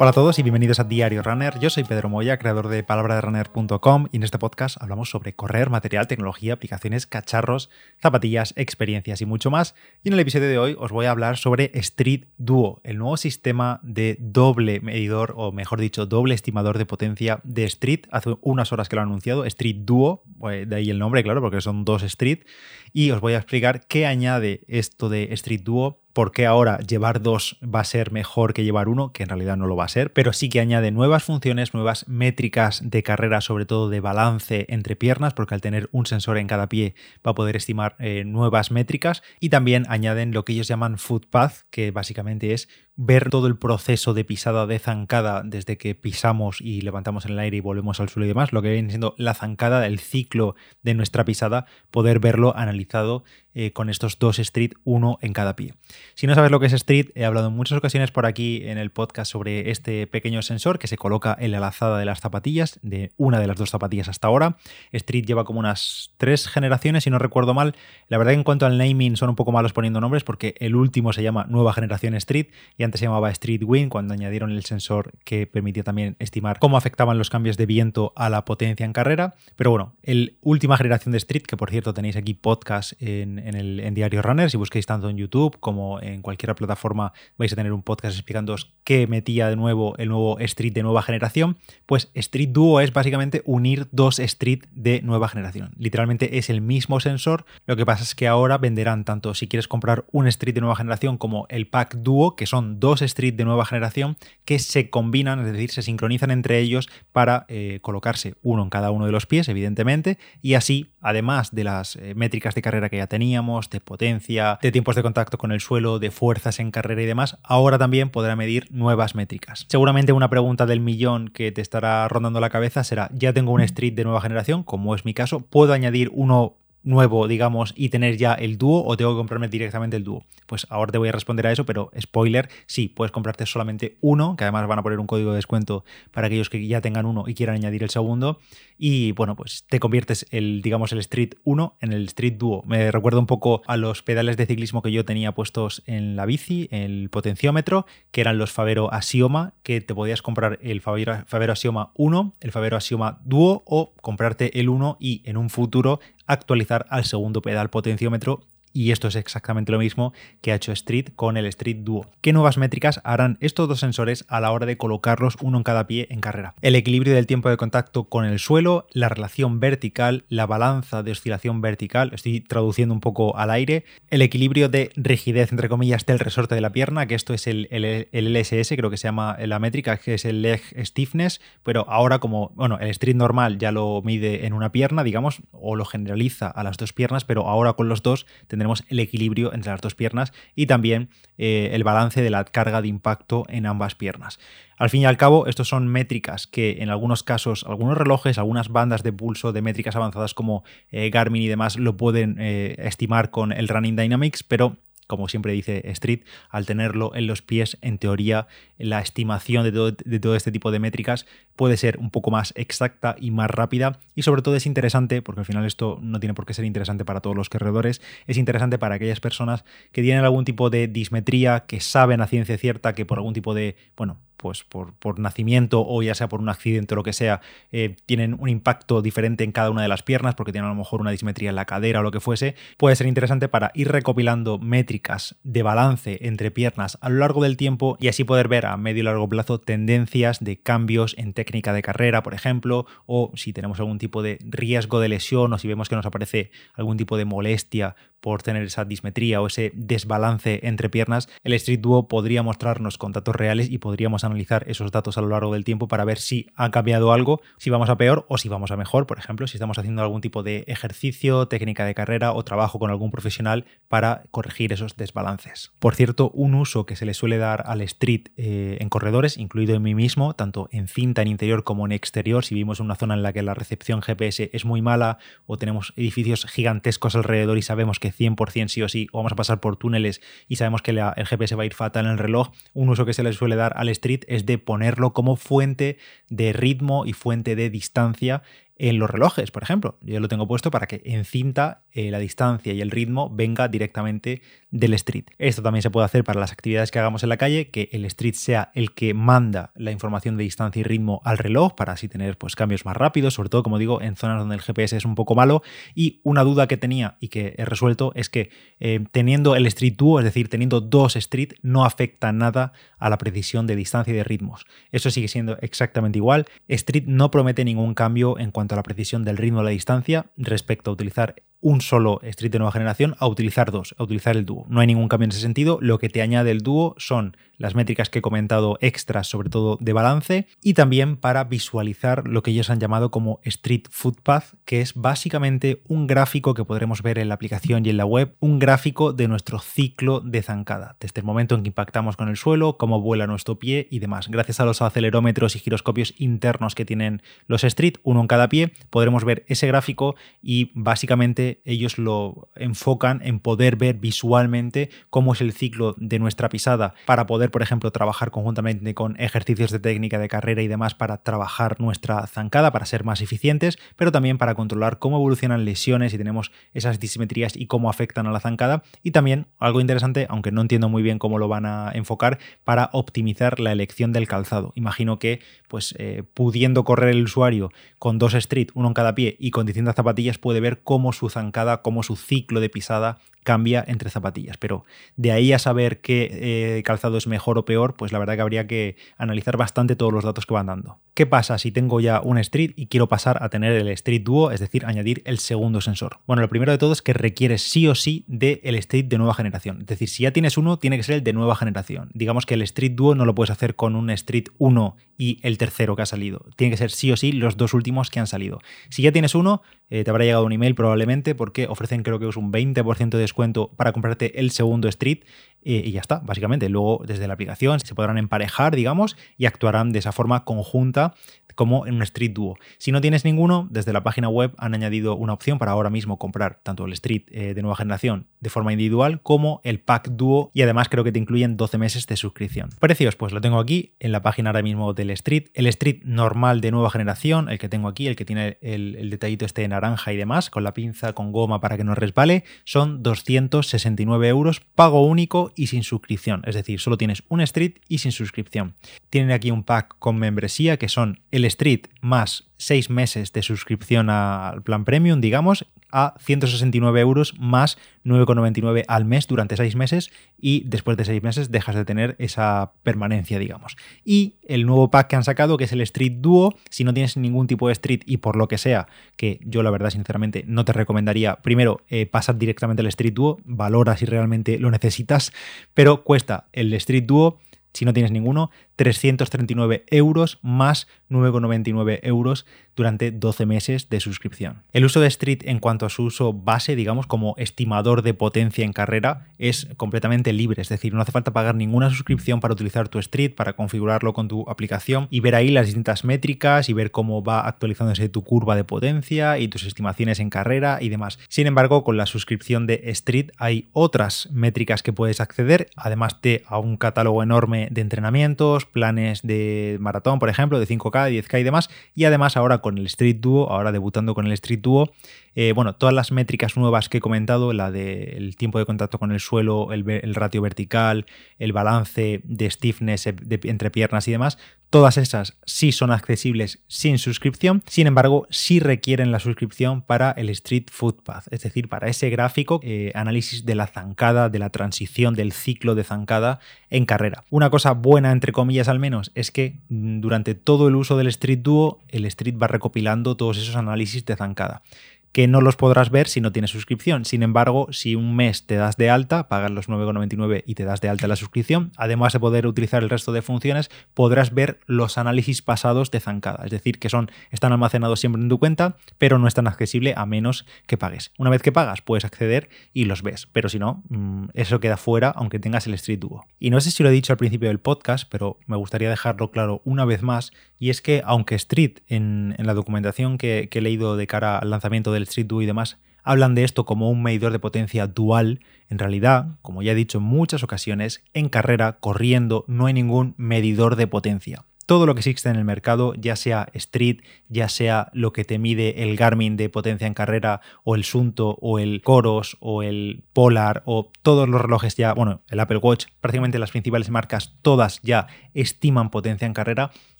Hola 0.00 0.10
a 0.10 0.12
todos 0.12 0.38
y 0.38 0.44
bienvenidos 0.44 0.78
a 0.78 0.84
Diario 0.84 1.24
Runner. 1.24 1.58
Yo 1.58 1.70
soy 1.70 1.82
Pedro 1.82 2.08
Moya, 2.08 2.38
creador 2.38 2.68
de 2.68 2.84
palabraderunner.com 2.84 4.06
y 4.12 4.18
en 4.18 4.22
este 4.22 4.38
podcast 4.38 4.80
hablamos 4.80 5.10
sobre 5.10 5.34
correr, 5.34 5.70
material, 5.70 6.06
tecnología, 6.06 6.52
aplicaciones, 6.52 7.08
cacharros, 7.08 7.68
zapatillas, 8.00 8.54
experiencias 8.56 9.20
y 9.22 9.26
mucho 9.26 9.50
más. 9.50 9.74
Y 10.04 10.10
en 10.10 10.14
el 10.14 10.20
episodio 10.20 10.48
de 10.48 10.56
hoy 10.56 10.76
os 10.78 10.92
voy 10.92 11.06
a 11.06 11.10
hablar 11.10 11.36
sobre 11.36 11.72
Street 11.74 12.26
Duo, 12.36 12.80
el 12.84 12.98
nuevo 12.98 13.16
sistema 13.16 13.80
de 13.82 14.16
doble 14.20 14.78
medidor 14.78 15.34
o 15.36 15.50
mejor 15.50 15.80
dicho, 15.80 16.06
doble 16.06 16.36
estimador 16.36 16.78
de 16.78 16.86
potencia 16.86 17.40
de 17.42 17.64
Street. 17.64 18.02
Hace 18.12 18.36
unas 18.42 18.72
horas 18.72 18.88
que 18.88 18.94
lo 18.94 19.02
han 19.02 19.08
anunciado, 19.08 19.46
Street 19.46 19.78
Duo, 19.80 20.22
pues, 20.38 20.68
de 20.68 20.76
ahí 20.76 20.90
el 20.90 21.00
nombre, 21.00 21.24
claro, 21.24 21.40
porque 21.40 21.60
son 21.60 21.84
dos 21.84 22.04
Street. 22.04 22.44
Y 22.92 23.10
os 23.10 23.20
voy 23.20 23.32
a 23.32 23.38
explicar 23.38 23.84
qué 23.88 24.06
añade 24.06 24.60
esto 24.68 25.08
de 25.08 25.32
Street 25.32 25.62
Duo 25.64 26.04
por 26.18 26.32
qué 26.32 26.46
ahora 26.46 26.80
llevar 26.80 27.22
dos 27.22 27.58
va 27.62 27.78
a 27.78 27.84
ser 27.84 28.10
mejor 28.10 28.52
que 28.52 28.64
llevar 28.64 28.88
uno, 28.88 29.12
que 29.12 29.22
en 29.22 29.28
realidad 29.28 29.56
no 29.56 29.68
lo 29.68 29.76
va 29.76 29.84
a 29.84 29.88
ser, 29.88 30.12
pero 30.12 30.32
sí 30.32 30.48
que 30.48 30.58
añade 30.58 30.90
nuevas 30.90 31.22
funciones, 31.22 31.74
nuevas 31.74 32.08
métricas 32.08 32.80
de 32.82 33.04
carrera, 33.04 33.40
sobre 33.40 33.66
todo 33.66 33.88
de 33.88 34.00
balance 34.00 34.66
entre 34.68 34.96
piernas, 34.96 35.32
porque 35.32 35.54
al 35.54 35.60
tener 35.60 35.88
un 35.92 36.06
sensor 36.06 36.36
en 36.38 36.48
cada 36.48 36.68
pie 36.68 36.96
va 37.24 37.30
a 37.30 37.34
poder 37.34 37.54
estimar 37.54 37.94
eh, 38.00 38.24
nuevas 38.24 38.72
métricas. 38.72 39.22
Y 39.38 39.50
también 39.50 39.84
añaden 39.88 40.32
lo 40.32 40.44
que 40.44 40.54
ellos 40.54 40.66
llaman 40.66 40.98
footpath, 40.98 41.68
que 41.70 41.92
básicamente 41.92 42.52
es 42.52 42.68
ver 43.00 43.30
todo 43.30 43.46
el 43.46 43.56
proceso 43.56 44.12
de 44.12 44.24
pisada 44.24 44.66
de 44.66 44.80
zancada 44.80 45.42
desde 45.44 45.78
que 45.78 45.94
pisamos 45.94 46.60
y 46.60 46.80
levantamos 46.80 47.26
en 47.26 47.32
el 47.32 47.38
aire 47.38 47.56
y 47.56 47.60
volvemos 47.60 48.00
al 48.00 48.08
suelo 48.08 48.24
y 48.24 48.28
demás, 48.28 48.52
lo 48.52 48.60
que 48.60 48.72
viene 48.72 48.88
siendo 48.88 49.14
la 49.18 49.34
zancada, 49.34 49.86
el 49.86 50.00
ciclo 50.00 50.56
de 50.82 50.94
nuestra 50.94 51.24
pisada, 51.24 51.66
poder 51.92 52.18
verlo 52.18 52.56
analizado 52.56 53.22
eh, 53.54 53.72
con 53.72 53.88
estos 53.88 54.18
dos 54.18 54.38
street, 54.38 54.72
uno 54.84 55.18
en 55.20 55.32
cada 55.32 55.56
pie. 55.56 55.74
Si 56.14 56.26
no 56.26 56.34
sabes 56.34 56.50
lo 56.50 56.60
que 56.60 56.66
es 56.66 56.72
street, 56.72 57.10
he 57.14 57.24
hablado 57.24 57.48
en 57.48 57.54
muchas 57.54 57.78
ocasiones 57.78 58.10
por 58.10 58.26
aquí 58.26 58.62
en 58.64 58.78
el 58.78 58.90
podcast 58.90 59.30
sobre 59.32 59.70
este 59.70 60.06
pequeño 60.06 60.42
sensor 60.42 60.78
que 60.78 60.86
se 60.86 60.96
coloca 60.96 61.36
en 61.38 61.52
la 61.52 61.60
lazada 61.60 61.98
de 61.98 62.04
las 62.04 62.20
zapatillas, 62.20 62.78
de 62.82 63.12
una 63.16 63.40
de 63.40 63.46
las 63.46 63.56
dos 63.56 63.70
zapatillas 63.70 64.08
hasta 64.08 64.28
ahora. 64.28 64.58
Street 64.92 65.24
lleva 65.24 65.44
como 65.44 65.60
unas 65.60 66.12
tres 66.18 66.46
generaciones, 66.46 67.04
si 67.04 67.10
no 67.10 67.18
recuerdo 67.18 67.54
mal. 67.54 67.74
La 68.08 68.18
verdad 68.18 68.32
que 68.32 68.38
en 68.38 68.44
cuanto 68.44 68.66
al 68.66 68.76
naming 68.76 69.16
son 69.16 69.30
un 69.30 69.36
poco 69.36 69.50
malos 69.50 69.72
poniendo 69.72 70.00
nombres 70.00 70.24
porque 70.24 70.54
el 70.58 70.74
último 70.76 71.12
se 71.12 71.22
llama 71.22 71.46
Nueva 71.48 71.72
Generación 71.72 72.14
Street 72.14 72.48
y 72.76 72.84
antes 72.88 73.00
se 73.00 73.06
llamaba 73.06 73.30
Street 73.30 73.62
Wind 73.64 73.90
cuando 73.90 74.14
añadieron 74.14 74.50
el 74.50 74.64
sensor 74.64 75.12
que 75.24 75.46
permitía 75.46 75.84
también 75.84 76.16
estimar 76.18 76.58
cómo 76.58 76.76
afectaban 76.76 77.18
los 77.18 77.30
cambios 77.30 77.56
de 77.56 77.66
viento 77.66 78.12
a 78.16 78.30
la 78.30 78.44
potencia 78.44 78.84
en 78.84 78.92
carrera. 78.92 79.34
Pero 79.56 79.70
bueno, 79.70 79.94
el 80.02 80.38
última 80.40 80.76
generación 80.76 81.12
de 81.12 81.18
Street, 81.18 81.42
que 81.42 81.56
por 81.56 81.70
cierto 81.70 81.92
tenéis 81.94 82.16
aquí 82.16 82.34
podcast 82.34 82.94
en, 83.00 83.38
el 83.38 83.94
Diario 83.94 84.22
Runner, 84.22 84.50
si 84.50 84.56
busquéis 84.56 84.86
tanto 84.86 85.10
en 85.10 85.16
YouTube 85.16 85.58
como 85.60 86.00
en 86.00 86.22
cualquier 86.22 86.54
plataforma 86.54 87.12
vais 87.36 87.52
a 87.52 87.56
tener 87.56 87.72
un 87.72 87.82
podcast 87.82 88.16
explicándoos 88.16 88.72
qué 88.84 89.06
metía 89.06 89.48
de 89.50 89.56
nuevo 89.56 89.94
el 89.98 90.08
nuevo 90.08 90.38
Street 90.40 90.72
de 90.72 90.82
nueva 90.82 91.02
generación. 91.02 91.58
Pues 91.84 92.10
Street 92.14 92.50
Duo 92.50 92.80
es 92.80 92.92
básicamente 92.92 93.42
unir 93.44 93.88
dos 93.92 94.18
Street 94.18 94.64
de 94.72 95.02
nueva 95.02 95.28
generación. 95.28 95.72
Literalmente 95.76 96.38
es 96.38 96.48
el 96.48 96.62
mismo 96.62 97.00
sensor, 97.00 97.44
lo 97.66 97.76
que 97.76 97.84
pasa 97.84 98.02
es 98.02 98.14
que 98.14 98.28
ahora 98.28 98.56
venderán 98.56 99.04
tanto 99.04 99.34
si 99.34 99.46
quieres 99.46 99.68
comprar 99.68 100.06
un 100.10 100.26
Street 100.26 100.54
de 100.54 100.60
nueva 100.60 100.76
generación 100.76 101.18
como 101.18 101.46
el 101.50 101.66
Pack 101.66 101.96
Duo, 101.96 102.34
que 102.34 102.46
son 102.46 102.77
dos 102.78 103.02
Street 103.02 103.34
de 103.34 103.44
nueva 103.44 103.64
generación 103.64 104.16
que 104.44 104.58
se 104.58 104.90
combinan, 104.90 105.40
es 105.40 105.52
decir, 105.52 105.70
se 105.70 105.82
sincronizan 105.82 106.30
entre 106.30 106.58
ellos 106.58 106.88
para 107.12 107.44
eh, 107.48 107.78
colocarse 107.82 108.34
uno 108.42 108.62
en 108.62 108.70
cada 108.70 108.90
uno 108.90 109.06
de 109.06 109.12
los 109.12 109.26
pies, 109.26 109.48
evidentemente, 109.48 110.18
y 110.42 110.54
así, 110.54 110.92
además 111.00 111.54
de 111.54 111.64
las 111.64 111.96
eh, 111.96 112.14
métricas 112.14 112.54
de 112.54 112.62
carrera 112.62 112.88
que 112.88 112.98
ya 112.98 113.06
teníamos, 113.06 113.70
de 113.70 113.80
potencia, 113.80 114.58
de 114.62 114.72
tiempos 114.72 114.96
de 114.96 115.02
contacto 115.02 115.38
con 115.38 115.52
el 115.52 115.60
suelo, 115.60 115.98
de 115.98 116.10
fuerzas 116.10 116.60
en 116.60 116.70
carrera 116.70 117.02
y 117.02 117.06
demás, 117.06 117.38
ahora 117.42 117.78
también 117.78 118.10
podrá 118.10 118.36
medir 118.36 118.66
nuevas 118.70 119.14
métricas. 119.14 119.66
Seguramente 119.68 120.12
una 120.12 120.30
pregunta 120.30 120.66
del 120.66 120.80
millón 120.80 121.28
que 121.28 121.52
te 121.52 121.60
estará 121.60 122.06
rondando 122.08 122.40
la 122.40 122.50
cabeza 122.50 122.84
será, 122.84 123.10
ya 123.12 123.32
tengo 123.32 123.52
un 123.52 123.60
Street 123.60 123.94
de 123.94 124.04
nueva 124.04 124.20
generación, 124.20 124.62
como 124.62 124.94
es 124.94 125.04
mi 125.04 125.14
caso, 125.14 125.40
¿puedo 125.40 125.72
añadir 125.72 126.10
uno 126.12 126.56
nuevo, 126.88 127.28
digamos, 127.28 127.74
y 127.76 127.90
tener 127.90 128.16
ya 128.16 128.34
el 128.34 128.58
dúo 128.58 128.84
o 128.84 128.96
tengo 128.96 129.12
que 129.12 129.18
comprarme 129.18 129.48
directamente 129.48 129.96
el 129.96 130.04
dúo? 130.04 130.24
Pues 130.46 130.66
ahora 130.70 130.90
te 130.90 130.98
voy 130.98 131.10
a 131.10 131.12
responder 131.12 131.46
a 131.46 131.52
eso, 131.52 131.64
pero 131.64 131.90
spoiler, 132.00 132.48
sí, 132.66 132.88
puedes 132.88 133.12
comprarte 133.12 133.44
solamente 133.46 133.96
uno, 134.00 134.36
que 134.36 134.44
además 134.44 134.66
van 134.66 134.78
a 134.78 134.82
poner 134.82 134.98
un 134.98 135.06
código 135.06 135.30
de 135.30 135.36
descuento 135.36 135.84
para 136.10 136.26
aquellos 136.26 136.48
que 136.50 136.66
ya 136.66 136.80
tengan 136.80 137.06
uno 137.06 137.24
y 137.26 137.34
quieran 137.34 137.56
añadir 137.56 137.82
el 137.82 137.90
segundo. 137.90 138.38
Y 138.78 139.12
bueno, 139.12 139.36
pues 139.36 139.64
te 139.68 139.80
conviertes 139.80 140.26
el, 140.30 140.62
digamos, 140.62 140.92
el 140.92 141.00
Street 141.00 141.34
1 141.44 141.76
en 141.80 141.92
el 141.92 142.06
Street 142.06 142.34
Duo. 142.38 142.62
Me 142.64 142.90
recuerda 142.90 143.18
un 143.18 143.26
poco 143.26 143.62
a 143.66 143.76
los 143.76 144.02
pedales 144.02 144.36
de 144.36 144.46
ciclismo 144.46 144.82
que 144.82 144.92
yo 144.92 145.04
tenía 145.04 145.32
puestos 145.32 145.82
en 145.86 146.16
la 146.16 146.26
bici, 146.26 146.68
el 146.70 147.10
potenciómetro, 147.10 147.86
que 148.10 148.20
eran 148.20 148.38
los 148.38 148.52
Favero 148.52 148.92
Asioma, 148.92 149.54
que 149.62 149.80
te 149.80 149.94
podías 149.94 150.22
comprar 150.22 150.58
el 150.62 150.80
Favero, 150.80 151.24
Favero 151.26 151.52
Asioma 151.52 151.90
1, 151.96 152.34
el 152.40 152.52
Favero 152.52 152.76
Asioma 152.76 153.20
Duo 153.24 153.62
o 153.66 153.92
comprarte 154.00 154.60
el 154.60 154.68
1 154.68 154.96
y 155.00 155.22
en 155.24 155.36
un 155.36 155.50
futuro 155.50 156.00
actualizar 156.28 156.86
al 156.90 157.04
segundo 157.04 157.42
pedal 157.42 157.70
potenciómetro 157.70 158.42
y 158.72 158.92
esto 158.92 159.08
es 159.08 159.16
exactamente 159.16 159.72
lo 159.72 159.78
mismo 159.78 160.12
que 160.40 160.52
ha 160.52 160.56
hecho 160.56 160.72
Street 160.72 161.10
con 161.16 161.36
el 161.36 161.46
Street 161.46 161.78
Duo. 161.80 162.10
¿Qué 162.20 162.32
nuevas 162.32 162.58
métricas 162.58 163.00
harán 163.04 163.38
estos 163.40 163.68
dos 163.68 163.80
sensores 163.80 164.24
a 164.28 164.40
la 164.40 164.52
hora 164.52 164.66
de 164.66 164.76
colocarlos 164.76 165.36
uno 165.40 165.58
en 165.58 165.64
cada 165.64 165.86
pie 165.86 166.06
en 166.10 166.20
carrera? 166.20 166.54
El 166.62 166.74
equilibrio 166.74 167.14
del 167.14 167.26
tiempo 167.26 167.48
de 167.48 167.56
contacto 167.56 168.04
con 168.04 168.24
el 168.24 168.38
suelo, 168.38 168.86
la 168.92 169.08
relación 169.08 169.60
vertical, 169.60 170.24
la 170.28 170.46
balanza 170.46 171.02
de 171.02 171.12
oscilación 171.12 171.60
vertical, 171.60 172.10
estoy 172.14 172.40
traduciendo 172.40 172.94
un 172.94 173.00
poco 173.00 173.36
al 173.36 173.50
aire, 173.50 173.84
el 174.10 174.22
equilibrio 174.22 174.68
de 174.68 174.90
rigidez, 174.96 175.52
entre 175.52 175.68
comillas, 175.68 176.06
del 176.06 176.18
resorte 176.18 176.54
de 176.54 176.60
la 176.60 176.72
pierna, 176.72 177.06
que 177.06 177.14
esto 177.14 177.34
es 177.34 177.46
el, 177.46 177.68
el, 177.70 178.08
LSS, 178.12 178.70
creo 178.70 178.90
que 178.90 178.96
se 178.96 179.08
llama 179.08 179.36
la 179.38 179.58
métrica, 179.58 179.96
que 179.96 180.14
es 180.14 180.24
el 180.24 180.42
leg 180.42 180.62
stiffness, 180.84 181.40
pero 181.62 181.88
ahora 181.88 182.18
como, 182.18 182.52
bueno, 182.54 182.78
el 182.78 182.88
Street 182.90 183.16
normal 183.16 183.58
ya 183.58 183.72
lo 183.72 184.02
mide 184.02 184.46
en 184.46 184.52
una 184.52 184.72
pierna, 184.72 185.04
digamos, 185.04 185.42
o 185.52 185.76
lo 185.76 185.84
generaliza 185.84 186.48
a 186.48 186.62
las 186.62 186.76
dos 186.76 186.92
piernas, 186.92 187.24
pero 187.24 187.48
ahora 187.48 187.72
con 187.74 187.88
los 187.88 188.02
dos 188.02 188.26
tendremos 188.58 188.84
el 188.88 188.98
equilibrio 188.98 189.54
entre 189.54 189.70
las 189.70 189.80
dos 189.80 189.94
piernas 189.94 190.32
y 190.56 190.66
también 190.66 191.10
eh, 191.38 191.70
el 191.72 191.84
balance 191.84 192.20
de 192.20 192.30
la 192.30 192.44
carga 192.44 192.82
de 192.82 192.88
impacto 192.88 193.44
en 193.48 193.66
ambas 193.66 193.94
piernas. 193.94 194.40
Al 194.76 194.90
fin 194.90 195.02
y 195.02 195.06
al 195.06 195.16
cabo, 195.16 195.46
estos 195.46 195.68
son 195.68 195.86
métricas 195.86 196.48
que 196.48 196.78
en 196.80 196.90
algunos 196.90 197.22
casos, 197.22 197.64
algunos 197.68 197.96
relojes, 197.96 198.36
algunas 198.36 198.68
bandas 198.68 199.04
de 199.04 199.12
pulso 199.12 199.52
de 199.52 199.62
métricas 199.62 199.94
avanzadas 199.94 200.34
como 200.34 200.64
eh, 200.90 201.10
Garmin 201.10 201.42
y 201.42 201.48
demás 201.48 201.76
lo 201.76 201.96
pueden 201.96 202.36
eh, 202.40 202.74
estimar 202.78 203.30
con 203.30 203.52
el 203.52 203.68
Running 203.68 203.94
Dynamics, 203.96 204.42
pero 204.42 204.76
como 205.08 205.26
siempre 205.26 205.52
dice 205.52 205.82
Street, 205.90 206.20
al 206.50 206.66
tenerlo 206.66 207.12
en 207.16 207.26
los 207.26 207.42
pies, 207.42 207.78
en 207.80 207.98
teoría, 207.98 208.46
la 208.76 209.00
estimación 209.00 209.64
de 209.64 210.20
todo, 210.20 210.36
este 210.36 210.52
tipo 210.52 210.70
de 210.70 210.78
métricas 210.78 211.26
puede 211.56 211.76
ser 211.76 211.98
un 211.98 212.10
poco 212.10 212.30
más 212.30 212.52
exacta 212.56 213.16
y 213.18 213.32
más 213.32 213.50
rápida. 213.50 213.98
Y 214.14 214.22
sobre 214.22 214.42
todo 214.42 214.54
es 214.54 214.66
interesante, 214.66 215.22
porque 215.22 215.40
al 215.40 215.46
final 215.46 215.64
esto 215.64 215.98
no 216.00 216.20
tiene 216.20 216.34
por 216.34 216.46
qué 216.46 216.54
ser 216.54 216.66
interesante 216.66 217.04
para 217.04 217.20
todos 217.20 217.34
los 217.34 217.48
corredores, 217.48 218.00
es 218.26 218.36
interesante 218.36 218.78
para 218.78 218.96
aquellas 218.96 219.18
personas 219.18 219.64
que 219.90 220.02
tienen 220.02 220.24
algún 220.24 220.44
tipo 220.44 220.70
de 220.70 220.86
dismetría, 220.86 221.64
que 221.66 221.80
saben 221.80 222.20
a 222.20 222.26
ciencia 222.26 222.58
cierta 222.58 222.94
que 222.94 223.06
por 223.06 223.18
algún 223.18 223.34
tipo 223.34 223.54
de, 223.54 223.76
bueno, 223.96 224.18
pues 224.38 224.64
por, 224.64 224.94
por, 224.94 225.18
nacimiento 225.18 225.84
o 225.86 226.02
ya 226.02 226.14
sea 226.14 226.28
por 226.28 226.40
un 226.40 226.48
accidente 226.48 226.94
o 226.94 226.96
lo 226.96 227.02
que 227.02 227.12
sea, 227.12 227.42
eh, 227.72 227.96
tienen 228.06 228.36
un 228.38 228.48
impacto 228.48 229.02
diferente 229.02 229.44
en 229.44 229.52
cada 229.52 229.70
una 229.70 229.82
de 229.82 229.88
las 229.88 230.02
piernas 230.02 230.34
porque 230.36 230.52
tienen 230.52 230.70
a 230.70 230.72
lo 230.72 230.78
mejor 230.78 231.00
una 231.00 231.10
dismetría 231.10 231.50
en 231.50 231.56
la 231.56 231.64
cadera 231.66 232.00
o 232.00 232.02
lo 232.02 232.10
que 232.10 232.20
fuese, 232.20 232.54
puede 232.76 232.96
ser 232.96 233.06
interesante 233.06 233.48
para 233.48 233.72
ir 233.74 233.88
recopilando 233.88 234.58
métricas 234.58 235.36
de 235.42 235.62
balance 235.62 236.18
entre 236.22 236.50
piernas 236.50 236.98
a 237.00 237.08
lo 237.08 237.16
largo 237.16 237.42
del 237.42 237.56
tiempo 237.56 237.98
y 238.00 238.08
así 238.08 238.24
poder 238.24 238.48
ver 238.48 238.66
a 238.66 238.76
medio 238.76 239.00
y 239.00 239.04
largo 239.04 239.28
plazo 239.28 239.58
tendencias 239.58 240.42
de 240.42 240.60
cambios 240.60 241.14
en 241.18 241.32
técnica 241.32 241.72
de 241.72 241.82
carrera, 241.82 242.22
por 242.22 242.34
ejemplo, 242.34 242.86
o 243.06 243.32
si 243.34 243.52
tenemos 243.52 243.80
algún 243.80 243.98
tipo 243.98 244.22
de 244.22 244.38
riesgo 244.42 245.00
de 245.00 245.08
lesión 245.08 245.52
o 245.52 245.58
si 245.58 245.68
vemos 245.68 245.88
que 245.88 245.96
nos 245.96 246.06
aparece 246.06 246.52
algún 246.74 246.96
tipo 246.96 247.16
de 247.16 247.24
molestia 247.24 247.96
por 248.20 248.42
tener 248.42 248.62
esa 248.62 248.84
dismetría 248.84 249.40
o 249.40 249.46
ese 249.46 249.72
desbalance 249.74 250.60
entre 250.62 250.88
piernas, 250.88 251.28
el 251.44 251.52
Street 251.54 251.80
Duo 251.80 252.08
podría 252.08 252.42
mostrarnos 252.42 252.98
con 252.98 253.12
datos 253.12 253.34
reales 253.34 253.70
y 253.70 253.78
podríamos 253.78 254.24
analizar 254.24 254.64
esos 254.68 254.90
datos 254.90 255.18
a 255.18 255.20
lo 255.20 255.28
largo 255.28 255.52
del 255.52 255.64
tiempo 255.64 255.88
para 255.88 256.04
ver 256.04 256.18
si 256.18 256.46
ha 256.56 256.70
cambiado 256.70 257.12
algo, 257.12 257.40
si 257.58 257.70
vamos 257.70 257.88
a 257.90 257.96
peor 257.96 258.26
o 258.28 258.38
si 258.38 258.48
vamos 258.48 258.70
a 258.70 258.76
mejor, 258.76 259.06
por 259.06 259.18
ejemplo, 259.18 259.46
si 259.46 259.56
estamos 259.56 259.78
haciendo 259.78 260.02
algún 260.02 260.20
tipo 260.20 260.42
de 260.42 260.64
ejercicio, 260.66 261.46
técnica 261.48 261.84
de 261.84 261.94
carrera 261.94 262.32
o 262.32 262.44
trabajo 262.44 262.78
con 262.78 262.90
algún 262.90 263.10
profesional 263.10 263.66
para 263.88 264.24
corregir 264.30 264.72
esos 264.72 264.96
desbalances. 264.96 265.72
Por 265.78 265.94
cierto, 265.94 266.30
un 266.30 266.54
uso 266.54 266.86
que 266.86 266.96
se 266.96 267.06
le 267.06 267.14
suele 267.14 267.38
dar 267.38 267.64
al 267.66 267.80
Street 267.82 268.28
eh, 268.36 268.78
en 268.80 268.88
corredores, 268.88 269.36
incluido 269.36 269.74
en 269.74 269.82
mí 269.82 269.94
mismo, 269.94 270.34
tanto 270.34 270.68
en 270.72 270.88
cinta 270.88 271.22
en 271.22 271.28
interior 271.28 271.64
como 271.64 271.86
en 271.86 271.92
exterior, 271.92 272.44
si 272.44 272.54
vivimos 272.54 272.80
en 272.80 272.86
una 272.86 272.96
zona 272.96 273.14
en 273.14 273.22
la 273.22 273.32
que 273.32 273.42
la 273.42 273.54
recepción 273.54 274.02
GPS 274.02 274.50
es 274.52 274.64
muy 274.64 274.82
mala 274.82 275.18
o 275.46 275.56
tenemos 275.56 275.92
edificios 275.96 276.46
gigantescos 276.46 277.14
alrededor 277.14 277.58
y 277.58 277.62
sabemos 277.62 277.98
que 277.98 278.07
que 278.10 278.24
100% 278.24 278.68
sí 278.68 278.82
o 278.82 278.88
sí, 278.88 279.08
o 279.12 279.18
vamos 279.18 279.32
a 279.32 279.36
pasar 279.36 279.60
por 279.60 279.76
túneles 279.76 280.20
y 280.48 280.56
sabemos 280.56 280.82
que 280.82 280.90
el 280.90 281.26
GPS 281.26 281.54
va 281.54 281.62
a 281.62 281.66
ir 281.66 281.74
fatal 281.74 282.06
en 282.06 282.12
el 282.12 282.18
reloj, 282.18 282.50
un 282.74 282.88
uso 282.88 283.04
que 283.04 283.14
se 283.14 283.22
le 283.22 283.32
suele 283.32 283.56
dar 283.56 283.74
al 283.76 283.88
Street 283.88 284.20
es 284.28 284.46
de 284.46 284.58
ponerlo 284.58 285.12
como 285.12 285.36
fuente 285.36 285.98
de 286.28 286.52
ritmo 286.52 287.06
y 287.06 287.12
fuente 287.12 287.56
de 287.56 287.70
distancia 287.70 288.42
en 288.78 288.98
los 288.98 289.10
relojes, 289.10 289.50
por 289.50 289.62
ejemplo. 289.62 289.98
Yo 290.02 290.20
lo 290.20 290.28
tengo 290.28 290.46
puesto 290.46 290.70
para 290.70 290.86
que 290.86 291.02
en 291.04 291.24
cinta 291.24 291.82
eh, 291.92 292.10
la 292.10 292.18
distancia 292.18 292.72
y 292.72 292.80
el 292.80 292.90
ritmo 292.90 293.28
venga 293.28 293.68
directamente 293.68 294.40
del 294.70 294.94
street. 294.94 295.24
Esto 295.38 295.62
también 295.62 295.82
se 295.82 295.90
puede 295.90 296.04
hacer 296.04 296.22
para 296.24 296.38
las 296.38 296.52
actividades 296.52 296.90
que 296.90 296.98
hagamos 296.98 297.22
en 297.22 297.30
la 297.30 297.36
calle, 297.36 297.70
que 297.70 297.88
el 297.92 298.04
street 298.04 298.34
sea 298.34 298.70
el 298.74 298.92
que 298.92 299.14
manda 299.14 299.72
la 299.74 299.90
información 299.90 300.36
de 300.36 300.44
distancia 300.44 300.80
y 300.80 300.82
ritmo 300.84 301.20
al 301.24 301.38
reloj 301.38 301.74
para 301.74 301.94
así 301.94 302.08
tener 302.08 302.38
pues, 302.38 302.54
cambios 302.54 302.84
más 302.84 302.96
rápidos, 302.96 303.34
sobre 303.34 303.48
todo, 303.48 303.62
como 303.62 303.78
digo, 303.78 304.00
en 304.00 304.14
zonas 304.14 304.38
donde 304.38 304.54
el 304.54 304.60
GPS 304.60 304.96
es 304.96 305.04
un 305.04 305.14
poco 305.14 305.34
malo. 305.34 305.62
Y 305.94 306.20
una 306.22 306.44
duda 306.44 306.68
que 306.68 306.76
tenía 306.76 307.16
y 307.18 307.28
que 307.28 307.54
he 307.58 307.64
resuelto 307.64 308.12
es 308.14 308.28
que 308.28 308.50
eh, 308.78 309.00
teniendo 309.10 309.56
el 309.56 309.66
street 309.66 309.94
duo, 309.96 310.20
es 310.20 310.24
decir, 310.24 310.48
teniendo 310.48 310.80
dos 310.80 311.16
street, 311.16 311.54
no 311.62 311.84
afecta 311.84 312.32
nada 312.32 312.72
a 312.98 313.10
la 313.10 313.18
precisión 313.18 313.66
de 313.66 313.74
distancia 313.74 314.12
y 314.12 314.16
de 314.16 314.24
ritmos. 314.24 314.66
Eso 314.92 315.10
sigue 315.10 315.28
siendo 315.28 315.58
exactamente 315.60 316.18
igual. 316.18 316.46
Street 316.68 317.04
no 317.06 317.30
promete 317.30 317.64
ningún 317.64 317.94
cambio 317.94 318.38
en 318.38 318.50
cuanto 318.50 318.67
a 318.74 318.76
la 318.76 318.82
precisión 318.82 319.24
del 319.24 319.36
ritmo 319.36 319.58
de 319.58 319.64
la 319.64 319.70
distancia 319.70 320.30
respecto 320.36 320.90
a 320.90 320.94
utilizar 320.94 321.42
un 321.60 321.80
solo 321.80 322.20
Street 322.22 322.52
de 322.52 322.58
nueva 322.58 322.72
generación 322.72 323.16
a 323.18 323.26
utilizar 323.26 323.70
dos, 323.70 323.94
a 323.98 324.02
utilizar 324.02 324.36
el 324.36 324.44
dúo. 324.44 324.66
No 324.68 324.80
hay 324.80 324.86
ningún 324.86 325.08
cambio 325.08 325.24
en 325.24 325.30
ese 325.30 325.40
sentido. 325.40 325.78
Lo 325.80 325.98
que 325.98 326.08
te 326.08 326.22
añade 326.22 326.50
el 326.50 326.60
dúo 326.60 326.94
son 326.98 327.36
las 327.58 327.74
métricas 327.74 328.08
que 328.08 328.20
he 328.20 328.22
comentado 328.22 328.78
extras, 328.80 329.26
sobre 329.26 329.50
todo 329.50 329.76
de 329.80 329.92
balance, 329.92 330.46
y 330.62 330.74
también 330.74 331.16
para 331.16 331.44
visualizar 331.44 332.26
lo 332.26 332.42
que 332.42 332.52
ellos 332.52 332.70
han 332.70 332.78
llamado 332.78 333.10
como 333.10 333.40
Street 333.42 333.86
Footpath, 333.90 334.54
que 334.64 334.80
es 334.80 334.94
básicamente 334.94 335.82
un 335.88 336.06
gráfico 336.06 336.54
que 336.54 336.64
podremos 336.64 337.02
ver 337.02 337.18
en 337.18 337.28
la 337.28 337.34
aplicación 337.34 337.84
y 337.84 337.90
en 337.90 337.96
la 337.96 338.06
web, 338.06 338.36
un 338.38 338.60
gráfico 338.60 339.12
de 339.12 339.26
nuestro 339.26 339.58
ciclo 339.58 340.20
de 340.20 340.42
zancada, 340.42 340.96
desde 341.00 341.20
el 341.20 341.26
momento 341.26 341.56
en 341.56 341.64
que 341.64 341.68
impactamos 341.68 342.16
con 342.16 342.28
el 342.28 342.36
suelo, 342.36 342.76
cómo 342.78 343.00
vuela 343.00 343.26
nuestro 343.26 343.58
pie 343.58 343.88
y 343.90 343.98
demás. 343.98 344.28
Gracias 344.28 344.60
a 344.60 344.64
los 344.64 344.80
acelerómetros 344.80 345.56
y 345.56 345.58
giroscopios 345.58 346.14
internos 346.18 346.76
que 346.76 346.84
tienen 346.84 347.22
los 347.48 347.64
Street, 347.64 347.94
uno 348.04 348.20
en 348.20 348.28
cada 348.28 348.48
pie, 348.48 348.72
podremos 348.90 349.24
ver 349.24 349.44
ese 349.48 349.66
gráfico 349.66 350.14
y 350.40 350.70
básicamente 350.74 351.47
ellos 351.64 351.98
lo 351.98 352.48
enfocan 352.54 353.20
en 353.24 353.40
poder 353.40 353.76
ver 353.76 353.96
visualmente 353.96 354.90
cómo 355.10 355.32
es 355.32 355.40
el 355.40 355.52
ciclo 355.52 355.94
de 355.98 356.18
nuestra 356.18 356.48
pisada 356.48 356.94
para 357.06 357.26
poder 357.26 357.50
por 357.50 357.62
ejemplo, 357.62 357.90
trabajar 357.90 358.30
conjuntamente 358.30 358.94
con 358.94 359.18
ejercicios 359.20 359.70
de 359.70 359.78
técnica 359.78 360.18
de 360.18 360.28
carrera 360.28 360.62
y 360.62 360.68
demás 360.68 360.94
para 360.94 361.22
trabajar 361.22 361.80
nuestra 361.80 362.26
zancada, 362.26 362.72
para 362.72 362.86
ser 362.86 363.04
más 363.04 363.20
eficientes, 363.20 363.78
pero 363.96 364.12
también 364.12 364.38
para 364.38 364.54
controlar 364.54 364.98
cómo 364.98 365.16
evolucionan 365.16 365.64
lesiones 365.64 366.14
y 366.14 366.18
tenemos 366.18 366.52
esas 366.72 367.00
disimetrías 367.00 367.56
y 367.56 367.66
cómo 367.66 367.90
afectan 367.90 368.26
a 368.26 368.32
la 368.32 368.40
zancada. 368.40 368.82
Y 369.02 369.10
también, 369.10 369.46
algo 369.58 369.80
interesante, 369.80 370.26
aunque 370.28 370.52
no 370.52 370.60
entiendo 370.60 370.88
muy 370.88 371.02
bien 371.02 371.18
cómo 371.18 371.38
lo 371.38 371.48
van 371.48 371.66
a 371.66 371.90
enfocar, 371.94 372.38
para 372.64 372.90
optimizar 372.92 373.60
la 373.60 373.72
elección 373.72 374.12
del 374.12 374.28
calzado. 374.28 374.72
Imagino 374.74 375.18
que, 375.18 375.40
pues, 375.68 375.94
eh, 375.98 376.22
pudiendo 376.34 376.84
correr 376.84 377.10
el 377.10 377.24
usuario 377.24 377.70
con 377.98 378.18
dos 378.18 378.34
street, 378.34 378.68
uno 378.74 378.88
en 378.88 378.94
cada 378.94 379.14
pie 379.14 379.36
y 379.38 379.50
con 379.50 379.66
distintas 379.66 379.96
zapatillas, 379.96 380.38
puede 380.38 380.60
ver 380.60 380.82
cómo 380.82 381.12
su 381.12 381.28
zancada, 381.28 381.37
cómo 381.82 382.02
su 382.02 382.16
ciclo 382.16 382.60
de 382.60 382.68
pisada 382.68 383.18
cambia 383.48 383.82
entre 383.88 384.10
zapatillas. 384.10 384.58
Pero 384.58 384.84
de 385.16 385.32
ahí 385.32 385.54
a 385.54 385.58
saber 385.58 386.02
qué 386.02 386.28
eh, 386.30 386.82
calzado 386.82 387.16
es 387.16 387.26
mejor 387.26 387.56
o 387.56 387.64
peor, 387.64 387.96
pues 387.96 388.12
la 388.12 388.18
verdad 388.18 388.34
que 388.34 388.42
habría 388.42 388.66
que 388.66 388.96
analizar 389.16 389.56
bastante 389.56 389.96
todos 389.96 390.12
los 390.12 390.22
datos 390.22 390.44
que 390.44 390.52
van 390.52 390.66
dando. 390.66 390.98
¿Qué 391.14 391.24
pasa 391.24 391.56
si 391.56 391.72
tengo 391.72 391.98
ya 391.98 392.20
un 392.20 392.36
Street 392.36 392.72
y 392.76 392.88
quiero 392.88 393.08
pasar 393.08 393.42
a 393.42 393.48
tener 393.48 393.72
el 393.72 393.88
Street 393.88 394.22
Duo, 394.22 394.50
es 394.50 394.60
decir, 394.60 394.84
añadir 394.84 395.22
el 395.24 395.38
segundo 395.38 395.80
sensor? 395.80 396.18
Bueno, 396.26 396.42
lo 396.42 396.50
primero 396.50 396.72
de 396.72 396.78
todo 396.78 396.92
es 396.92 397.00
que 397.00 397.14
requieres 397.14 397.62
sí 397.62 397.88
o 397.88 397.94
sí 397.94 398.26
del 398.28 398.60
el 398.62 398.74
Street 398.74 399.06
de 399.06 399.16
nueva 399.16 399.32
generación. 399.32 399.80
Es 399.80 399.86
decir, 399.86 400.10
si 400.10 400.24
ya 400.24 400.30
tienes 400.30 400.58
uno, 400.58 400.78
tiene 400.78 400.98
que 400.98 401.02
ser 401.02 401.14
el 401.14 401.24
de 401.24 401.32
nueva 401.32 401.56
generación. 401.56 402.10
Digamos 402.12 402.44
que 402.44 402.52
el 402.52 402.62
Street 402.62 402.92
Duo 402.92 403.14
no 403.14 403.24
lo 403.24 403.34
puedes 403.34 403.50
hacer 403.50 403.76
con 403.76 403.96
un 403.96 404.10
Street 404.10 404.48
1 404.58 404.96
y 405.16 405.40
el 405.42 405.58
tercero 405.58 405.96
que 405.96 406.02
ha 406.02 406.06
salido. 406.06 406.44
Tiene 406.56 406.70
que 406.70 406.76
ser 406.76 406.90
sí 406.90 407.10
o 407.10 407.16
sí 407.16 407.32
los 407.32 407.56
dos 407.56 407.74
últimos 407.74 408.10
que 408.10 408.20
han 408.20 408.26
salido. 408.26 408.60
Si 408.90 409.02
ya 409.02 409.10
tienes 409.10 409.34
uno, 409.34 409.62
eh, 409.90 410.04
te 410.04 410.10
habrá 410.10 410.24
llegado 410.24 410.44
un 410.44 410.52
email 410.52 410.74
probablemente 410.74 411.34
porque 411.34 411.66
ofrecen 411.66 412.02
creo 412.02 412.18
que 412.18 412.28
es 412.28 412.36
un 412.36 412.52
20% 412.52 413.10
de 413.10 413.18
descuento 413.18 413.37
para 413.76 413.92
comprarte 413.92 414.40
el 414.40 414.50
segundo 414.50 414.88
Street 414.88 415.20
eh, 415.62 415.82
y 415.84 415.92
ya 415.92 416.00
está, 416.00 416.20
básicamente. 416.20 416.68
Luego 416.68 417.02
desde 417.06 417.26
la 417.26 417.34
aplicación 417.34 417.80
se 417.80 417.94
podrán 417.94 418.18
emparejar, 418.18 418.74
digamos, 418.74 419.16
y 419.36 419.46
actuarán 419.46 419.92
de 419.92 419.98
esa 419.98 420.12
forma 420.12 420.44
conjunta 420.44 421.14
como 421.54 421.86
en 421.88 421.96
un 421.96 422.02
Street 422.02 422.32
Duo. 422.32 422.56
Si 422.78 422.92
no 422.92 423.00
tienes 423.00 423.24
ninguno, 423.24 423.66
desde 423.70 423.92
la 423.92 424.04
página 424.04 424.28
web 424.28 424.54
han 424.58 424.74
añadido 424.74 425.16
una 425.16 425.32
opción 425.32 425.58
para 425.58 425.72
ahora 425.72 425.90
mismo 425.90 426.16
comprar 426.16 426.60
tanto 426.62 426.84
el 426.84 426.92
Street 426.92 427.24
eh, 427.32 427.52
de 427.52 427.62
nueva 427.62 427.74
generación 427.74 428.28
de 428.38 428.48
forma 428.48 428.72
individual 428.72 429.20
como 429.22 429.60
el 429.64 429.80
Pack 429.80 430.10
Duo 430.10 430.52
y 430.54 430.62
además 430.62 430.88
creo 430.88 431.02
que 431.02 431.10
te 431.10 431.18
incluyen 431.18 431.56
12 431.56 431.76
meses 431.76 432.06
de 432.06 432.16
suscripción. 432.16 432.70
Precios, 432.78 433.16
pues 433.16 433.32
lo 433.32 433.40
tengo 433.40 433.58
aquí 433.58 433.96
en 433.98 434.12
la 434.12 434.22
página 434.22 434.50
ahora 434.50 434.62
mismo 434.62 434.94
del 434.94 435.10
Street. 435.10 435.48
El 435.54 435.66
Street 435.66 436.02
normal 436.04 436.60
de 436.60 436.70
nueva 436.70 436.90
generación, 436.90 437.48
el 437.48 437.58
que 437.58 437.68
tengo 437.68 437.88
aquí, 437.88 438.06
el 438.06 438.14
que 438.14 438.24
tiene 438.24 438.58
el, 438.60 438.94
el 438.94 439.10
detallito 439.10 439.44
este 439.44 439.62
de 439.62 439.68
naranja 439.68 440.12
y 440.12 440.16
demás, 440.16 440.50
con 440.50 440.62
la 440.62 440.72
pinza, 440.74 441.12
con 441.12 441.32
goma 441.32 441.60
para 441.60 441.76
que 441.76 441.82
no 441.82 441.96
resbale, 441.96 442.44
son 442.64 443.02
269 443.36 444.28
euros, 444.28 444.60
pago 444.74 445.04
único 445.04 445.52
y 445.54 445.68
sin 445.68 445.82
suscripción. 445.82 446.42
Es 446.46 446.54
decir, 446.54 446.80
solo 446.80 446.96
tienes 446.96 447.22
un 447.28 447.40
Street 447.42 447.74
y 447.88 447.98
sin 447.98 448.12
suscripción. 448.12 448.74
Tienen 449.10 449.30
aquí 449.30 449.50
un 449.50 449.62
pack 449.62 449.96
con 449.98 450.18
membresía 450.18 450.78
que 450.78 450.88
son 450.88 451.20
el 451.30 451.44
Street 451.44 451.86
más 452.00 452.48
6 452.58 452.90
meses 452.90 453.32
de 453.32 453.42
suscripción 453.42 454.10
al 454.10 454.62
plan 454.62 454.84
premium, 454.84 455.20
digamos, 455.20 455.66
a 455.90 456.14
169 456.20 457.00
euros 457.00 457.34
más 457.38 457.78
9,99 458.04 458.84
al 458.88 459.04
mes 459.04 459.26
durante 459.26 459.56
6 459.56 459.76
meses 459.76 460.10
y 460.38 460.64
después 460.66 460.96
de 460.96 461.04
6 461.04 461.22
meses 461.22 461.50
dejas 461.50 461.74
de 461.74 461.84
tener 461.84 462.16
esa 462.18 462.72
permanencia, 462.82 463.38
digamos. 463.38 463.76
Y 464.04 464.34
el 464.46 464.66
nuevo 464.66 464.90
pack 464.90 465.08
que 465.08 465.16
han 465.16 465.24
sacado, 465.24 465.56
que 465.56 465.64
es 465.64 465.72
el 465.72 465.80
Street 465.82 466.16
Duo, 466.18 466.54
si 466.68 466.84
no 466.84 466.92
tienes 466.92 467.16
ningún 467.16 467.46
tipo 467.46 467.68
de 467.68 467.72
Street 467.72 468.00
y 468.06 468.18
por 468.18 468.36
lo 468.36 468.48
que 468.48 468.58
sea, 468.58 468.88
que 469.16 469.40
yo 469.44 469.62
la 469.62 469.70
verdad 469.70 469.90
sinceramente 469.90 470.44
no 470.46 470.64
te 470.64 470.72
recomendaría, 470.72 471.36
primero 471.36 471.82
eh, 471.88 472.06
pasar 472.06 472.38
directamente 472.38 472.80
al 472.80 472.88
Street 472.88 473.14
Duo, 473.14 473.38
valora 473.44 473.96
si 473.96 474.04
realmente 474.04 474.58
lo 474.58 474.70
necesitas, 474.70 475.32
pero 475.74 476.04
cuesta 476.04 476.48
el 476.52 476.72
Street 476.74 477.04
Duo 477.04 477.38
si 477.78 477.84
no 477.84 477.92
tienes 477.92 478.10
ninguno, 478.10 478.50
339 478.78 479.84
euros 479.90 480.38
más 480.40 480.86
9,99 481.10 481.98
euros 482.02 482.46
durante 482.76 483.10
12 483.10 483.44
meses 483.44 483.90
de 483.90 483.98
suscripción. 483.98 484.62
El 484.72 484.84
uso 484.84 485.00
de 485.00 485.08
Street 485.08 485.40
en 485.46 485.58
cuanto 485.58 485.84
a 485.84 485.90
su 485.90 486.04
uso 486.04 486.32
base, 486.32 486.76
digamos, 486.76 487.08
como 487.08 487.34
estimador 487.36 488.02
de 488.02 488.14
potencia 488.14 488.64
en 488.64 488.72
carrera, 488.72 489.26
es 489.38 489.66
completamente 489.76 490.32
libre, 490.32 490.62
es 490.62 490.68
decir, 490.68 490.94
no 490.94 491.00
hace 491.00 491.10
falta 491.10 491.32
pagar 491.32 491.56
ninguna 491.56 491.90
suscripción 491.90 492.38
para 492.38 492.54
utilizar 492.54 492.88
tu 492.88 493.00
Street, 493.00 493.34
para 493.34 493.54
configurarlo 493.54 494.12
con 494.12 494.28
tu 494.28 494.48
aplicación 494.48 495.08
y 495.10 495.18
ver 495.18 495.34
ahí 495.34 495.50
las 495.50 495.66
distintas 495.66 496.04
métricas 496.04 496.68
y 496.68 496.72
ver 496.72 496.92
cómo 496.92 497.24
va 497.24 497.48
actualizándose 497.48 498.08
tu 498.08 498.22
curva 498.22 498.54
de 498.54 498.62
potencia 498.62 499.40
y 499.40 499.48
tus 499.48 499.64
estimaciones 499.64 500.20
en 500.20 500.30
carrera 500.30 500.78
y 500.80 500.88
demás. 500.88 501.18
Sin 501.28 501.48
embargo, 501.48 501.82
con 501.82 501.96
la 501.96 502.06
suscripción 502.06 502.68
de 502.68 502.82
Street 502.84 503.32
hay 503.38 503.66
otras 503.72 504.28
métricas 504.30 504.84
que 504.84 504.92
puedes 504.92 505.20
acceder, 505.20 505.68
además 505.74 506.20
de 506.22 506.44
a 506.46 506.60
un 506.60 506.76
catálogo 506.76 507.24
enorme 507.24 507.66
de 507.72 507.80
entrenamientos, 507.80 508.67
planes 508.68 509.22
de 509.22 509.76
maratón, 509.80 510.18
por 510.18 510.28
ejemplo, 510.28 510.60
de 510.60 510.66
5K, 510.66 511.10
10K 511.10 511.40
y 511.40 511.42
demás, 511.42 511.70
y 511.94 512.04
además 512.04 512.36
ahora 512.36 512.58
con 512.58 512.78
el 512.78 512.86
Street 512.86 513.16
Duo, 513.20 513.50
ahora 513.50 513.72
debutando 513.72 514.14
con 514.14 514.26
el 514.26 514.32
Street 514.32 514.60
Duo, 514.60 514.92
eh, 515.34 515.52
bueno, 515.52 515.74
todas 515.74 515.94
las 515.94 516.10
métricas 516.10 516.56
nuevas 516.56 516.88
que 516.88 516.98
he 516.98 517.00
comentado, 517.00 517.52
la 517.52 517.70
del 517.70 518.36
tiempo 518.36 518.58
de 518.58 518.66
contacto 518.66 518.98
con 518.98 519.12
el 519.12 519.20
suelo, 519.20 519.72
el, 519.72 520.14
ratio 520.14 520.42
vertical, 520.42 521.06
el 521.38 521.52
balance 521.52 522.20
de 522.24 522.50
stiffness 522.50 523.06
entre 523.06 523.70
piernas 523.70 524.08
y 524.08 524.12
demás, 524.12 524.38
todas 524.70 524.98
esas 524.98 525.36
sí 525.44 525.72
son 525.72 525.90
accesibles 525.90 526.60
sin 526.68 526.98
suscripción, 526.98 527.62
sin 527.66 527.86
embargo, 527.86 528.26
sí 528.30 528.60
requieren 528.60 529.12
la 529.12 529.20
suscripción 529.20 529.82
para 529.82 530.10
el 530.12 530.28
Street 530.30 530.66
Footpath, 530.70 531.32
es 531.32 531.42
decir, 531.42 531.68
para 531.68 531.88
ese 531.88 532.10
gráfico, 532.10 532.60
eh, 532.62 532.92
análisis 532.94 533.44
de 533.46 533.54
la 533.54 533.66
zancada, 533.66 534.28
de 534.28 534.38
la 534.38 534.50
transición, 534.50 535.14
del 535.14 535.32
ciclo 535.32 535.74
de 535.74 535.84
zancada 535.84 536.40
en 536.70 536.84
carrera. 536.84 537.24
Una 537.30 537.50
cosa 537.50 537.72
buena, 537.72 538.12
entre 538.12 538.32
comillas 538.32 538.68
al 538.68 538.78
menos, 538.78 539.10
es 539.14 539.30
que 539.30 539.56
mm, 539.68 540.00
durante 540.00 540.34
todo 540.34 540.68
el 540.68 540.76
uso 540.76 540.96
del 540.96 541.06
Street 541.08 541.40
Duo, 541.40 541.80
el 541.88 542.04
Street 542.04 542.36
va 542.40 542.46
recopilando 542.46 543.16
todos 543.16 543.38
esos 543.38 543.56
análisis 543.56 544.04
de 544.04 544.16
zancada 544.16 544.62
que 545.12 545.26
no 545.26 545.40
los 545.40 545.56
podrás 545.56 545.90
ver 545.90 546.08
si 546.08 546.20
no 546.20 546.32
tienes 546.32 546.50
suscripción. 546.50 547.04
Sin 547.04 547.22
embargo, 547.22 547.68
si 547.70 547.94
un 547.94 548.14
mes 548.14 548.46
te 548.46 548.56
das 548.56 548.76
de 548.76 548.90
alta, 548.90 549.28
pagas 549.28 549.50
los 549.50 549.68
9,99 549.68 550.42
y 550.46 550.54
te 550.54 550.64
das 550.64 550.80
de 550.80 550.88
alta 550.88 551.08
la 551.08 551.16
suscripción, 551.16 551.72
además 551.76 552.12
de 552.12 552.20
poder 552.20 552.46
utilizar 552.46 552.82
el 552.82 552.90
resto 552.90 553.12
de 553.12 553.22
funciones, 553.22 553.70
podrás 553.94 554.34
ver 554.34 554.60
los 554.66 554.98
análisis 554.98 555.42
pasados 555.42 555.90
de 555.90 556.00
zancada. 556.00 556.44
Es 556.44 556.50
decir, 556.50 556.78
que 556.78 556.88
son, 556.88 557.10
están 557.30 557.52
almacenados 557.52 558.00
siempre 558.00 558.22
en 558.22 558.28
tu 558.28 558.38
cuenta, 558.38 558.76
pero 558.98 559.18
no 559.18 559.26
están 559.26 559.46
accesibles 559.46 559.96
a 559.96 560.06
menos 560.06 560.46
que 560.66 560.76
pagues. 560.76 561.12
Una 561.18 561.30
vez 561.30 561.42
que 561.42 561.52
pagas, 561.52 561.82
puedes 561.82 562.04
acceder 562.04 562.48
y 562.72 562.84
los 562.84 563.02
ves. 563.02 563.26
Pero 563.32 563.48
si 563.48 563.58
no, 563.58 563.82
mm, 563.88 564.26
eso 564.34 564.60
queda 564.60 564.76
fuera, 564.76 565.10
aunque 565.10 565.38
tengas 565.38 565.66
el 565.66 565.74
Street 565.74 565.98
Duo. 565.98 566.26
Y 566.38 566.50
no 566.50 566.60
sé 566.60 566.70
si 566.70 566.82
lo 566.82 566.88
he 566.88 566.92
dicho 566.92 567.12
al 567.12 567.18
principio 567.18 567.48
del 567.48 567.60
podcast, 567.60 568.08
pero 568.10 568.38
me 568.46 568.56
gustaría 568.56 568.90
dejarlo 568.90 569.30
claro 569.30 569.62
una 569.64 569.84
vez 569.84 570.02
más, 570.02 570.32
y 570.58 570.70
es 570.70 570.82
que 570.82 571.02
aunque 571.04 571.34
Street, 571.36 571.78
en, 571.86 572.34
la 572.38 572.54
documentación 572.54 573.18
que, 573.18 573.48
que 573.50 573.58
he 573.58 573.62
leído 573.62 573.96
de 573.96 574.06
cara 574.06 574.38
al 574.38 574.50
lanzamiento 574.50 574.92
de 574.92 574.97
Street 575.04 575.26
Duo 575.26 575.42
y 575.42 575.46
demás, 575.46 575.78
hablan 576.02 576.34
de 576.34 576.44
esto 576.44 576.64
como 576.64 576.90
un 576.90 577.02
medidor 577.02 577.32
de 577.32 577.38
potencia 577.38 577.86
dual. 577.86 578.40
En 578.68 578.78
realidad, 578.78 579.36
como 579.42 579.62
ya 579.62 579.72
he 579.72 579.74
dicho 579.74 579.98
en 579.98 580.04
muchas 580.04 580.42
ocasiones, 580.42 581.02
en 581.14 581.28
carrera, 581.28 581.78
corriendo, 581.80 582.44
no 582.48 582.66
hay 582.66 582.74
ningún 582.74 583.14
medidor 583.16 583.76
de 583.76 583.86
potencia 583.86 584.44
todo 584.68 584.84
lo 584.84 584.94
que 584.94 585.00
existe 585.00 585.30
en 585.30 585.36
el 585.36 585.46
mercado, 585.46 585.94
ya 585.94 586.14
sea 586.14 586.50
Street, 586.52 586.98
ya 587.30 587.48
sea 587.48 587.88
lo 587.94 588.12
que 588.12 588.26
te 588.26 588.38
mide 588.38 588.82
el 588.82 588.98
Garmin 588.98 589.38
de 589.38 589.48
potencia 589.48 589.86
en 589.86 589.94
carrera, 589.94 590.42
o 590.62 590.74
el 590.74 590.84
Sunto, 590.84 591.38
o 591.40 591.58
el 591.58 591.80
Coros, 591.80 592.36
o 592.40 592.62
el 592.62 593.02
Polar, 593.14 593.62
o 593.64 593.90
todos 594.02 594.28
los 594.28 594.42
relojes 594.42 594.76
ya, 594.76 594.92
bueno, 594.92 595.22
el 595.30 595.40
Apple 595.40 595.56
Watch, 595.56 595.86
prácticamente 596.02 596.38
las 596.38 596.50
principales 596.50 596.90
marcas, 596.90 597.34
todas 597.40 597.80
ya 597.82 598.08
estiman 598.34 598.90
potencia 598.90 599.24
en 599.24 599.32
carrera 599.32 599.70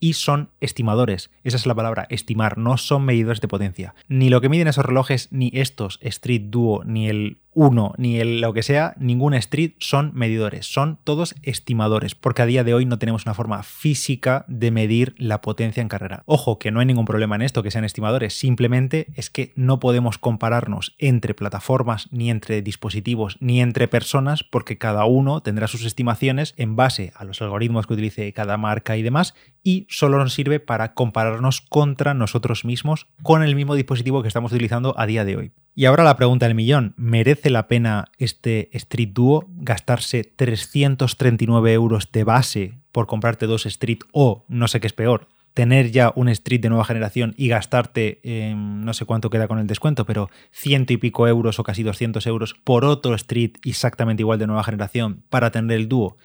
y 0.00 0.14
son 0.14 0.50
estimadores. 0.60 1.30
Esa 1.44 1.56
es 1.56 1.66
la 1.66 1.74
palabra, 1.74 2.06
estimar, 2.10 2.58
no 2.58 2.76
son 2.76 3.04
medidores 3.04 3.40
de 3.40 3.48
potencia. 3.48 3.94
Ni 4.08 4.28
lo 4.28 4.40
que 4.40 4.48
miden 4.48 4.68
esos 4.68 4.84
relojes, 4.84 5.28
ni 5.30 5.50
estos 5.54 5.98
Street 6.02 6.42
Duo, 6.46 6.84
ni 6.84 7.08
el 7.08 7.38
uno 7.56 7.94
ni 7.96 8.22
lo 8.22 8.52
que 8.52 8.62
sea, 8.62 8.94
ningún 8.98 9.32
street 9.32 9.72
son 9.78 10.12
medidores, 10.14 10.66
son 10.66 10.98
todos 11.02 11.34
estimadores, 11.42 12.14
porque 12.14 12.42
a 12.42 12.46
día 12.46 12.64
de 12.64 12.74
hoy 12.74 12.84
no 12.84 12.98
tenemos 12.98 13.24
una 13.24 13.32
forma 13.32 13.62
física 13.62 14.44
de 14.46 14.70
medir 14.70 15.14
la 15.16 15.40
potencia 15.40 15.80
en 15.80 15.88
carrera. 15.88 16.22
Ojo, 16.26 16.58
que 16.58 16.70
no 16.70 16.80
hay 16.80 16.86
ningún 16.86 17.06
problema 17.06 17.34
en 17.34 17.40
esto, 17.40 17.62
que 17.62 17.70
sean 17.70 17.86
estimadores, 17.86 18.38
simplemente 18.38 19.06
es 19.14 19.30
que 19.30 19.54
no 19.56 19.80
podemos 19.80 20.18
compararnos 20.18 20.94
entre 20.98 21.32
plataformas, 21.32 22.08
ni 22.12 22.28
entre 22.30 22.60
dispositivos, 22.60 23.38
ni 23.40 23.62
entre 23.62 23.88
personas, 23.88 24.44
porque 24.44 24.76
cada 24.76 25.06
uno 25.06 25.40
tendrá 25.40 25.66
sus 25.66 25.86
estimaciones 25.86 26.52
en 26.58 26.76
base 26.76 27.14
a 27.16 27.24
los 27.24 27.40
algoritmos 27.40 27.86
que 27.86 27.94
utilice 27.94 28.30
cada 28.34 28.58
marca 28.58 28.98
y 28.98 29.02
demás, 29.02 29.34
y 29.62 29.86
solo 29.88 30.18
nos 30.18 30.34
sirve 30.34 30.60
para 30.60 30.92
compararnos 30.92 31.62
contra 31.62 32.12
nosotros 32.12 32.66
mismos 32.66 33.06
con 33.22 33.42
el 33.42 33.56
mismo 33.56 33.74
dispositivo 33.74 34.20
que 34.20 34.28
estamos 34.28 34.52
utilizando 34.52 34.94
a 34.98 35.06
día 35.06 35.24
de 35.24 35.36
hoy. 35.36 35.52
Y 35.78 35.84
ahora 35.84 36.04
la 36.04 36.16
pregunta 36.16 36.46
del 36.46 36.54
millón, 36.54 36.94
¿merece 36.96 37.50
la 37.50 37.68
pena 37.68 38.06
este 38.16 38.70
Street 38.72 39.10
Duo 39.12 39.44
gastarse 39.58 40.24
339 40.24 41.70
euros 41.74 42.10
de 42.10 42.24
base 42.24 42.72
por 42.92 43.06
comprarte 43.06 43.44
dos 43.44 43.66
Street 43.66 43.98
o, 44.10 44.46
no 44.48 44.68
sé 44.68 44.80
qué 44.80 44.86
es 44.86 44.94
peor, 44.94 45.28
tener 45.52 45.90
ya 45.90 46.14
un 46.16 46.30
Street 46.30 46.62
de 46.62 46.70
nueva 46.70 46.86
generación 46.86 47.34
y 47.36 47.48
gastarte, 47.48 48.22
no 48.56 48.94
sé 48.94 49.04
cuánto 49.04 49.28
queda 49.28 49.48
con 49.48 49.58
el 49.58 49.66
descuento, 49.66 50.06
pero 50.06 50.30
ciento 50.50 50.94
y 50.94 50.96
pico 50.96 51.28
euros 51.28 51.58
o 51.58 51.62
casi 51.62 51.82
200 51.82 52.26
euros 52.26 52.54
por 52.54 52.86
otro 52.86 53.14
Street 53.14 53.58
exactamente 53.62 54.22
igual 54.22 54.38
de 54.38 54.46
nueva 54.46 54.64
generación 54.64 55.24
para 55.28 55.50
tener 55.50 55.76
el 55.76 55.90
dúo? 55.90 56.16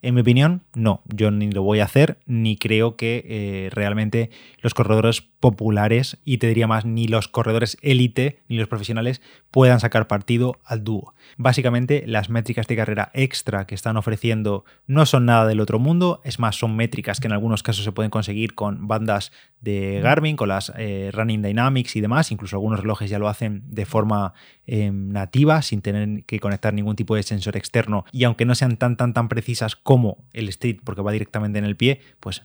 En 0.00 0.14
mi 0.14 0.20
opinión, 0.20 0.62
no, 0.76 1.02
yo 1.06 1.32
ni 1.32 1.50
lo 1.50 1.62
voy 1.62 1.80
a 1.80 1.84
hacer, 1.84 2.18
ni 2.24 2.56
creo 2.56 2.94
que 2.94 3.24
eh, 3.26 3.70
realmente 3.72 4.30
los 4.60 4.72
corredores 4.72 5.22
populares, 5.22 6.18
y 6.24 6.38
te 6.38 6.46
diría 6.46 6.68
más, 6.68 6.84
ni 6.84 7.08
los 7.08 7.26
corredores 7.26 7.78
élite 7.82 8.40
ni 8.48 8.58
los 8.58 8.68
profesionales 8.68 9.22
puedan 9.50 9.80
sacar 9.80 10.06
partido 10.06 10.58
al 10.64 10.84
dúo. 10.84 11.14
Básicamente, 11.36 12.04
las 12.06 12.30
métricas 12.30 12.66
de 12.66 12.76
carrera 12.76 13.10
extra 13.12 13.66
que 13.66 13.74
están 13.74 13.96
ofreciendo 13.96 14.64
no 14.86 15.04
son 15.04 15.26
nada 15.26 15.46
del 15.46 15.60
otro 15.60 15.78
mundo, 15.78 16.20
es 16.24 16.38
más, 16.38 16.56
son 16.56 16.76
métricas 16.76 17.18
que 17.18 17.26
en 17.26 17.32
algunos 17.32 17.62
casos 17.62 17.84
se 17.84 17.92
pueden 17.92 18.10
conseguir 18.10 18.54
con 18.54 18.86
bandas 18.86 19.32
de 19.60 20.00
Garmin, 20.00 20.36
con 20.36 20.48
las 20.48 20.72
eh, 20.76 21.10
Running 21.12 21.42
Dynamics 21.42 21.96
y 21.96 22.00
demás, 22.00 22.30
incluso 22.30 22.56
algunos 22.56 22.80
relojes 22.80 23.10
ya 23.10 23.18
lo 23.18 23.28
hacen 23.28 23.62
de 23.66 23.84
forma 23.84 24.32
em, 24.66 25.08
nativa, 25.08 25.62
sin 25.62 25.82
tener 25.82 26.24
que 26.24 26.38
conectar 26.38 26.72
ningún 26.72 26.94
tipo 26.94 27.16
de 27.16 27.22
sensor 27.24 27.56
externo, 27.56 28.04
y 28.12 28.24
aunque 28.24 28.44
no 28.44 28.54
sean 28.54 28.76
tan, 28.76 28.96
tan, 28.96 29.12
tan 29.12 29.28
precisas 29.28 29.76
como 29.88 30.18
el 30.34 30.50
Street, 30.50 30.80
porque 30.84 31.00
va 31.00 31.12
directamente 31.12 31.58
en 31.58 31.64
el 31.64 31.74
pie, 31.74 32.02
pues 32.20 32.42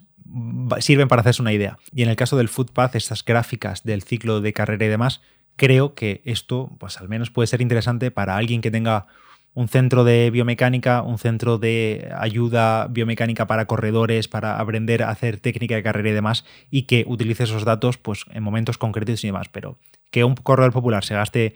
sirven 0.79 1.09
para 1.09 1.19
hacerse 1.19 1.41
una 1.41 1.51
idea. 1.51 1.77
Y 1.93 2.01
en 2.01 2.09
el 2.09 2.15
caso 2.15 2.37
del 2.37 2.47
Footpath, 2.47 2.95
estas 2.95 3.25
gráficas 3.25 3.83
del 3.83 4.01
ciclo 4.01 4.39
de 4.39 4.53
carrera 4.53 4.85
y 4.85 4.87
demás, 4.87 5.19
creo 5.57 5.93
que 5.93 6.21
esto, 6.23 6.71
pues 6.79 7.01
al 7.01 7.09
menos 7.09 7.31
puede 7.31 7.47
ser 7.47 7.59
interesante 7.59 8.11
para 8.11 8.37
alguien 8.37 8.61
que 8.61 8.71
tenga 8.71 9.07
un 9.55 9.67
centro 9.67 10.05
de 10.05 10.31
biomecánica, 10.31 11.01
un 11.01 11.17
centro 11.17 11.57
de 11.57 12.13
ayuda 12.17 12.87
biomecánica 12.87 13.45
para 13.45 13.65
corredores, 13.65 14.29
para 14.29 14.57
aprender 14.57 15.03
a 15.03 15.09
hacer 15.09 15.37
técnica 15.37 15.75
de 15.75 15.83
carrera 15.83 16.11
y 16.11 16.13
demás, 16.13 16.45
y 16.71 16.83
que 16.83 17.03
utilice 17.09 17.43
esos 17.43 17.65
datos 17.65 17.97
pues, 17.97 18.23
en 18.31 18.41
momentos 18.41 18.77
concretos 18.77 19.21
y 19.21 19.27
demás. 19.27 19.49
Pero 19.51 19.77
que 20.11 20.23
un 20.23 20.35
corredor 20.35 20.71
popular 20.71 21.03
se 21.03 21.15
gaste 21.15 21.55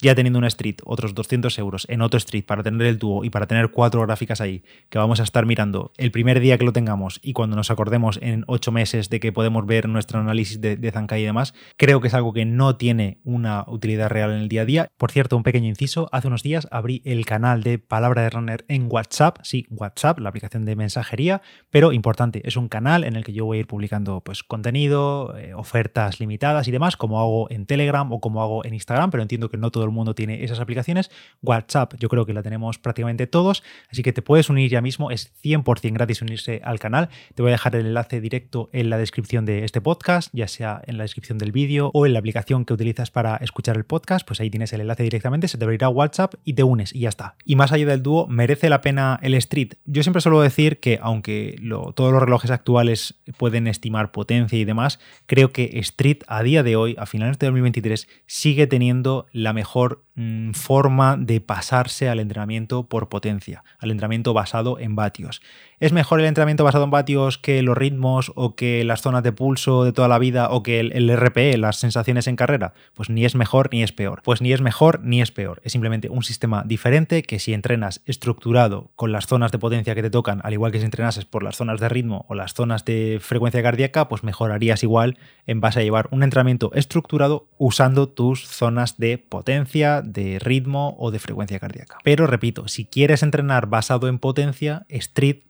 ya 0.00 0.14
teniendo 0.14 0.38
una 0.38 0.48
street, 0.48 0.76
otros 0.84 1.14
200 1.14 1.58
euros 1.58 1.86
en 1.88 2.02
otro 2.02 2.18
street 2.18 2.44
para 2.44 2.62
tener 2.62 2.86
el 2.86 2.98
dúo 2.98 3.24
y 3.24 3.30
para 3.30 3.46
tener 3.46 3.70
cuatro 3.70 4.00
gráficas 4.02 4.40
ahí 4.40 4.62
que 4.88 4.98
vamos 4.98 5.20
a 5.20 5.22
estar 5.22 5.46
mirando 5.46 5.92
el 5.96 6.10
primer 6.10 6.40
día 6.40 6.58
que 6.58 6.64
lo 6.64 6.72
tengamos 6.72 7.20
y 7.22 7.32
cuando 7.32 7.56
nos 7.56 7.70
acordemos 7.70 8.18
en 8.22 8.44
ocho 8.46 8.72
meses 8.72 9.10
de 9.10 9.20
que 9.20 9.32
podemos 9.32 9.66
ver 9.66 9.88
nuestro 9.88 10.20
análisis 10.20 10.60
de, 10.60 10.76
de 10.76 10.90
y 11.18 11.22
demás, 11.22 11.54
creo 11.76 12.00
que 12.00 12.08
es 12.08 12.14
algo 12.14 12.32
que 12.32 12.44
no 12.44 12.76
tiene 12.76 13.18
una 13.24 13.64
utilidad 13.66 14.08
real 14.08 14.30
en 14.32 14.38
el 14.38 14.48
día 14.48 14.62
a 14.62 14.64
día. 14.64 14.88
Por 14.96 15.10
cierto, 15.10 15.36
un 15.36 15.42
pequeño 15.42 15.68
inciso, 15.68 16.08
hace 16.12 16.28
unos 16.28 16.42
días 16.42 16.68
abrí 16.70 17.02
el 17.04 17.24
canal 17.24 17.62
de 17.62 17.78
Palabra 17.78 18.22
de 18.22 18.30
Runner 18.30 18.64
en 18.68 18.86
WhatsApp, 18.90 19.38
sí, 19.42 19.66
WhatsApp, 19.70 20.18
la 20.18 20.28
aplicación 20.28 20.64
de 20.64 20.76
mensajería, 20.76 21.42
pero 21.70 21.92
importante, 21.92 22.42
es 22.46 22.56
un 22.56 22.68
canal 22.68 23.04
en 23.04 23.16
el 23.16 23.24
que 23.24 23.32
yo 23.32 23.44
voy 23.44 23.58
a 23.58 23.60
ir 23.60 23.66
publicando 23.66 24.20
pues 24.20 24.42
contenido, 24.42 25.36
eh, 25.36 25.54
ofertas 25.54 26.20
limitadas 26.20 26.68
y 26.68 26.70
demás, 26.70 26.96
como 26.96 27.20
hago 27.20 27.50
en 27.50 27.66
Telegram 27.66 28.10
o 28.12 28.20
como 28.20 28.42
hago 28.42 28.64
en 28.64 28.74
Instagram, 28.74 29.10
pero 29.10 29.22
entiendo 29.22 29.48
que 29.48 29.56
no 29.56 29.70
todo 29.70 29.84
el 29.84 29.89
mundo 29.92 30.14
tiene 30.14 30.44
esas 30.44 30.60
aplicaciones. 30.60 31.10
WhatsApp, 31.42 31.94
yo 31.98 32.08
creo 32.08 32.26
que 32.26 32.32
la 32.32 32.42
tenemos 32.42 32.78
prácticamente 32.78 33.26
todos, 33.26 33.62
así 33.90 34.02
que 34.02 34.12
te 34.12 34.22
puedes 34.22 34.48
unir 34.50 34.70
ya 34.70 34.80
mismo, 34.80 35.10
es 35.10 35.32
100% 35.42 35.92
gratis 35.92 36.22
unirse 36.22 36.60
al 36.64 36.78
canal. 36.78 37.08
Te 37.34 37.42
voy 37.42 37.50
a 37.50 37.52
dejar 37.52 37.74
el 37.76 37.86
enlace 37.86 38.20
directo 38.20 38.70
en 38.72 38.90
la 38.90 38.98
descripción 38.98 39.44
de 39.44 39.64
este 39.64 39.80
podcast, 39.80 40.30
ya 40.32 40.48
sea 40.48 40.82
en 40.86 40.98
la 40.98 41.04
descripción 41.04 41.38
del 41.38 41.52
vídeo 41.52 41.90
o 41.94 42.06
en 42.06 42.12
la 42.12 42.18
aplicación 42.18 42.64
que 42.64 42.72
utilizas 42.72 43.10
para 43.10 43.36
escuchar 43.36 43.76
el 43.76 43.84
podcast, 43.84 44.26
pues 44.26 44.40
ahí 44.40 44.50
tienes 44.50 44.72
el 44.72 44.80
enlace 44.80 45.02
directamente, 45.02 45.48
se 45.48 45.58
te 45.58 45.64
abrirá 45.64 45.88
WhatsApp 45.88 46.34
y 46.44 46.54
te 46.54 46.62
unes 46.62 46.94
y 46.94 47.00
ya 47.00 47.08
está. 47.08 47.36
Y 47.44 47.56
más 47.56 47.72
allá 47.72 47.86
del 47.86 48.02
dúo, 48.02 48.26
¿merece 48.26 48.68
la 48.68 48.80
pena 48.80 49.18
el 49.22 49.34
Street? 49.34 49.74
Yo 49.84 50.02
siempre 50.02 50.20
suelo 50.20 50.40
decir 50.40 50.80
que 50.80 50.98
aunque 51.02 51.56
todos 51.94 52.12
los 52.12 52.22
relojes 52.22 52.50
actuales 52.50 53.20
pueden 53.36 53.66
estimar 53.66 54.12
potencia 54.12 54.58
y 54.58 54.64
demás, 54.64 55.00
creo 55.26 55.52
que 55.52 55.70
Street 55.80 56.18
a 56.26 56.42
día 56.42 56.62
de 56.62 56.76
hoy, 56.76 56.96
a 56.98 57.06
finales 57.06 57.38
de 57.38 57.46
2023, 57.46 58.08
sigue 58.26 58.66
teniendo 58.66 59.26
la 59.32 59.52
mejor 59.52 59.79
Mm, 60.20 60.52
forma 60.52 61.16
de 61.16 61.40
pasarse 61.40 62.10
al 62.10 62.20
entrenamiento 62.20 62.86
por 62.86 63.08
potencia, 63.08 63.64
al 63.78 63.90
entrenamiento 63.90 64.34
basado 64.34 64.78
en 64.78 64.94
vatios. 64.94 65.40
¿Es 65.80 65.94
mejor 65.94 66.20
el 66.20 66.26
entrenamiento 66.26 66.62
basado 66.62 66.84
en 66.84 66.90
vatios 66.90 67.38
que 67.38 67.62
los 67.62 67.74
ritmos 67.74 68.32
o 68.34 68.54
que 68.54 68.84
las 68.84 69.00
zonas 69.00 69.22
de 69.22 69.32
pulso 69.32 69.82
de 69.82 69.94
toda 69.94 70.08
la 70.08 70.18
vida 70.18 70.50
o 70.50 70.62
que 70.62 70.78
el, 70.78 71.16
RPE, 71.16 71.56
las 71.56 71.76
sensaciones 71.76 72.26
en 72.26 72.36
carrera? 72.36 72.74
Pues 72.92 73.08
ni 73.08 73.24
es 73.24 73.34
mejor 73.34 73.70
ni 73.72 73.82
es 73.82 73.90
peor. 73.90 74.20
Pues 74.22 74.42
ni 74.42 74.52
es 74.52 74.60
mejor 74.60 75.00
ni 75.02 75.22
es 75.22 75.32
peor. 75.32 75.62
Es 75.64 75.72
simplemente 75.72 76.10
un 76.10 76.22
sistema 76.22 76.64
diferente 76.66 77.22
que 77.22 77.38
si 77.38 77.54
entrenas 77.54 78.02
estructurado 78.04 78.90
con 78.94 79.10
las 79.10 79.26
zonas 79.26 79.52
de 79.52 79.58
potencia 79.58 79.94
que 79.94 80.02
te 80.02 80.10
tocan, 80.10 80.42
al 80.44 80.52
igual 80.52 80.70
que 80.70 80.80
si 80.80 80.84
entrenases 80.84 81.24
por 81.24 81.42
las 81.42 81.56
zonas 81.56 81.80
de 81.80 81.88
ritmo 81.88 82.26
o 82.28 82.34
las 82.34 82.52
zonas 82.52 82.84
de 82.84 83.18
frecuencia 83.18 83.62
cardíaca, 83.62 84.06
pues 84.06 84.22
mejorarías 84.22 84.82
igual 84.82 85.16
en 85.46 85.62
base 85.62 85.80
a 85.80 85.82
llevar 85.82 86.08
un 86.10 86.22
entrenamiento 86.22 86.72
estructurado 86.74 87.48
usando 87.56 88.06
tus 88.06 88.46
zonas 88.46 88.98
de 88.98 89.16
potencia, 89.16 90.02
de 90.02 90.40
ritmo 90.40 90.94
o 90.98 91.10
de 91.10 91.20
frecuencia 91.20 91.58
cardíaca. 91.58 91.96
Pero 92.04 92.26
repito, 92.26 92.68
si 92.68 92.84
quieres 92.84 93.22
entrenar 93.22 93.66
basado 93.68 94.08
en 94.08 94.18
potencia, 94.18 94.84
Street 94.90 95.44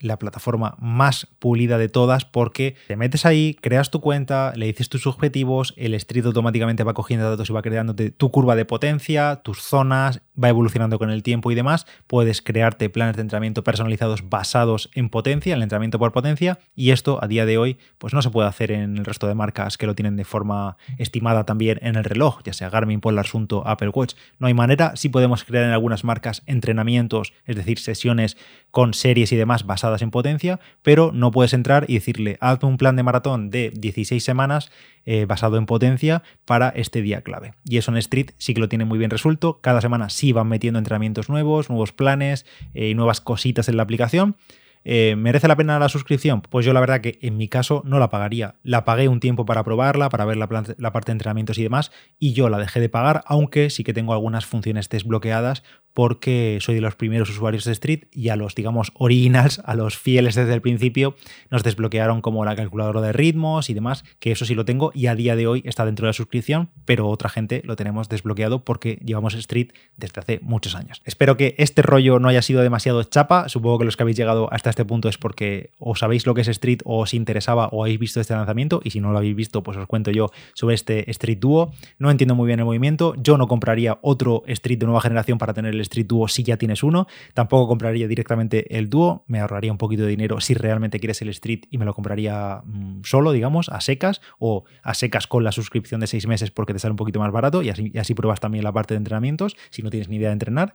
la 0.00 0.18
plataforma 0.18 0.76
más 0.78 1.26
pulida 1.38 1.78
de 1.78 1.88
todas 1.88 2.24
porque 2.24 2.76
te 2.86 2.96
metes 2.96 3.26
ahí, 3.26 3.56
creas 3.60 3.90
tu 3.90 4.00
cuenta, 4.00 4.52
le 4.56 4.66
dices 4.66 4.88
tus 4.88 5.06
objetivos, 5.06 5.74
el 5.76 5.94
Street 5.94 6.26
automáticamente 6.26 6.84
va 6.84 6.94
cogiendo 6.94 7.28
datos 7.28 7.50
y 7.50 7.52
va 7.52 7.62
creándote 7.62 8.10
tu 8.10 8.30
curva 8.30 8.56
de 8.56 8.64
potencia, 8.64 9.36
tus 9.36 9.62
zonas, 9.62 10.22
va 10.42 10.48
evolucionando 10.48 10.98
con 10.98 11.10
el 11.10 11.22
tiempo 11.22 11.50
y 11.50 11.54
demás. 11.54 11.86
Puedes 12.06 12.42
crearte 12.42 12.90
planes 12.90 13.16
de 13.16 13.22
entrenamiento 13.22 13.64
personalizados 13.64 14.28
basados 14.28 14.90
en 14.94 15.08
potencia, 15.08 15.52
en 15.52 15.58
el 15.58 15.64
entrenamiento 15.64 15.98
por 15.98 16.12
potencia, 16.12 16.58
y 16.74 16.90
esto 16.90 17.18
a 17.22 17.28
día 17.28 17.46
de 17.46 17.58
hoy 17.58 17.78
pues 17.98 18.14
no 18.14 18.22
se 18.22 18.30
puede 18.30 18.48
hacer 18.48 18.70
en 18.70 18.96
el 18.96 19.04
resto 19.04 19.26
de 19.26 19.34
marcas 19.34 19.78
que 19.78 19.86
lo 19.86 19.94
tienen 19.94 20.16
de 20.16 20.24
forma 20.24 20.76
estimada 20.98 21.44
también 21.44 21.78
en 21.82 21.96
el 21.96 22.04
reloj, 22.04 22.40
ya 22.44 22.52
sea 22.52 22.70
Garmin, 22.70 23.00
Polar, 23.00 23.26
Sunto, 23.26 23.66
Apple 23.66 23.88
Watch. 23.88 24.14
No 24.38 24.46
hay 24.46 24.54
manera, 24.54 24.92
sí 24.96 25.08
podemos 25.08 25.44
crear 25.44 25.64
en 25.64 25.70
algunas 25.70 26.04
marcas 26.04 26.42
entrenamientos, 26.46 27.32
es 27.46 27.56
decir, 27.56 27.78
sesiones 27.78 28.36
con 28.70 28.94
series 28.94 29.32
y 29.32 29.36
demás 29.36 29.66
basadas 29.66 30.02
en 30.02 30.10
potencia, 30.10 30.60
pero 30.82 31.10
no 31.12 31.30
puedes 31.30 31.54
entrar 31.54 31.84
y 31.88 31.94
decirle, 31.94 32.36
hazme 32.40 32.68
un 32.68 32.76
plan 32.76 32.96
de 32.96 33.02
maratón 33.02 33.50
de 33.50 33.72
16 33.74 34.22
semanas 34.22 34.70
eh, 35.10 35.24
basado 35.24 35.56
en 35.56 35.64
potencia 35.64 36.22
para 36.44 36.68
este 36.68 37.00
día 37.00 37.22
clave. 37.22 37.54
Y 37.64 37.78
eso 37.78 37.90
en 37.90 37.96
Street 37.96 38.32
sí 38.36 38.52
que 38.52 38.60
lo 38.60 38.68
tiene 38.68 38.84
muy 38.84 38.98
bien 38.98 39.10
resuelto. 39.10 39.58
Cada 39.62 39.80
semana 39.80 40.10
sí 40.10 40.27
van 40.32 40.48
metiendo 40.48 40.78
entrenamientos 40.78 41.28
nuevos, 41.28 41.68
nuevos 41.68 41.92
planes 41.92 42.46
y 42.74 42.90
eh, 42.90 42.94
nuevas 42.94 43.20
cositas 43.20 43.68
en 43.68 43.76
la 43.76 43.82
aplicación. 43.82 44.36
Eh, 44.84 45.16
¿Merece 45.16 45.48
la 45.48 45.56
pena 45.56 45.78
la 45.78 45.88
suscripción? 45.88 46.40
Pues 46.40 46.64
yo 46.64 46.72
la 46.72 46.80
verdad 46.80 47.00
que 47.00 47.18
en 47.20 47.36
mi 47.36 47.48
caso 47.48 47.82
no 47.84 47.98
la 47.98 48.08
pagaría. 48.08 48.54
La 48.62 48.84
pagué 48.84 49.08
un 49.08 49.20
tiempo 49.20 49.44
para 49.44 49.64
probarla, 49.64 50.08
para 50.08 50.24
ver 50.24 50.36
la, 50.36 50.48
parte 50.48 51.06
de 51.06 51.12
entrenamientos 51.12 51.58
y 51.58 51.62
demás, 51.62 51.90
y 52.18 52.32
yo 52.32 52.48
la 52.48 52.58
dejé 52.58 52.80
de 52.80 52.88
pagar, 52.88 53.22
aunque 53.26 53.70
sí 53.70 53.84
que 53.84 53.92
tengo 53.92 54.12
algunas 54.12 54.46
funciones 54.46 54.88
desbloqueadas 54.88 55.62
porque 55.98 56.58
soy 56.60 56.76
de 56.76 56.80
los 56.80 56.94
primeros 56.94 57.28
usuarios 57.28 57.64
de 57.64 57.72
Street 57.72 58.04
y 58.12 58.28
a 58.28 58.36
los, 58.36 58.54
digamos, 58.54 58.92
originals, 58.94 59.60
a 59.64 59.74
los 59.74 59.98
fieles 59.98 60.36
desde 60.36 60.54
el 60.54 60.60
principio, 60.60 61.16
nos 61.50 61.64
desbloquearon 61.64 62.20
como 62.20 62.44
la 62.44 62.54
calculadora 62.54 63.00
de 63.00 63.12
ritmos 63.12 63.68
y 63.68 63.74
demás, 63.74 64.04
que 64.20 64.30
eso 64.30 64.44
sí 64.44 64.54
lo 64.54 64.64
tengo 64.64 64.92
y 64.94 65.08
a 65.08 65.16
día 65.16 65.34
de 65.34 65.48
hoy 65.48 65.60
está 65.66 65.84
dentro 65.84 66.06
de 66.06 66.10
la 66.10 66.12
suscripción, 66.12 66.70
pero 66.84 67.08
otra 67.08 67.28
gente 67.28 67.62
lo 67.64 67.74
tenemos 67.74 68.08
desbloqueado 68.08 68.64
porque 68.64 69.00
llevamos 69.04 69.34
Street 69.34 69.70
desde 69.96 70.20
hace 70.20 70.38
muchos 70.40 70.76
años. 70.76 71.02
Espero 71.04 71.36
que 71.36 71.56
este 71.58 71.82
rollo 71.82 72.20
no 72.20 72.28
haya 72.28 72.42
sido 72.42 72.62
demasiado 72.62 73.02
chapa, 73.02 73.48
supongo 73.48 73.80
que 73.80 73.84
los 73.84 73.96
que 73.96 74.04
habéis 74.04 74.18
llegado 74.18 74.48
hasta 74.52 74.70
este 74.70 74.84
punto 74.84 75.08
es 75.08 75.18
porque 75.18 75.72
o 75.80 75.96
sabéis 75.96 76.28
lo 76.28 76.34
que 76.34 76.42
es 76.42 76.48
Street 76.48 76.78
o 76.84 77.00
os 77.00 77.12
interesaba 77.12 77.70
o 77.72 77.82
habéis 77.82 77.98
visto 77.98 78.20
este 78.20 78.34
lanzamiento 78.34 78.80
y 78.84 78.90
si 78.90 79.00
no 79.00 79.10
lo 79.10 79.18
habéis 79.18 79.34
visto, 79.34 79.64
pues 79.64 79.76
os 79.76 79.88
cuento 79.88 80.12
yo 80.12 80.30
sobre 80.54 80.76
este 80.76 81.10
Street 81.10 81.40
Duo. 81.40 81.72
No 81.98 82.08
entiendo 82.12 82.36
muy 82.36 82.46
bien 82.46 82.60
el 82.60 82.66
movimiento, 82.66 83.16
yo 83.16 83.36
no 83.36 83.48
compraría 83.48 83.98
otro 84.02 84.44
Street 84.46 84.78
de 84.78 84.86
nueva 84.86 85.00
generación 85.00 85.38
para 85.38 85.54
tener 85.54 85.74
el 85.74 85.87
Street 85.88 86.06
Duo 86.06 86.28
si 86.28 86.42
ya 86.42 86.56
tienes 86.56 86.82
uno, 86.82 87.06
tampoco 87.34 87.66
compraría 87.68 88.06
directamente 88.06 88.76
el 88.78 88.88
Duo, 88.88 89.24
me 89.26 89.40
ahorraría 89.40 89.72
un 89.72 89.78
poquito 89.78 90.02
de 90.02 90.10
dinero 90.10 90.40
si 90.40 90.54
realmente 90.54 91.00
quieres 91.00 91.20
el 91.22 91.30
Street 91.30 91.62
y 91.70 91.78
me 91.78 91.84
lo 91.84 91.94
compraría 91.94 92.62
mm, 92.64 93.00
solo, 93.04 93.32
digamos, 93.32 93.68
a 93.68 93.80
secas 93.80 94.20
o 94.38 94.64
a 94.82 94.94
secas 94.94 95.26
con 95.26 95.44
la 95.44 95.52
suscripción 95.52 96.00
de 96.00 96.06
seis 96.06 96.26
meses 96.26 96.50
porque 96.50 96.72
te 96.72 96.78
sale 96.78 96.92
un 96.92 96.96
poquito 96.96 97.20
más 97.20 97.32
barato 97.32 97.62
y 97.62 97.70
así, 97.70 97.90
y 97.92 97.98
así 97.98 98.14
pruebas 98.14 98.40
también 98.40 98.64
la 98.64 98.72
parte 98.72 98.94
de 98.94 98.98
entrenamientos 98.98 99.56
si 99.70 99.82
no 99.82 99.90
tienes 99.90 100.08
ni 100.08 100.16
idea 100.16 100.28
de 100.28 100.34
entrenar. 100.34 100.74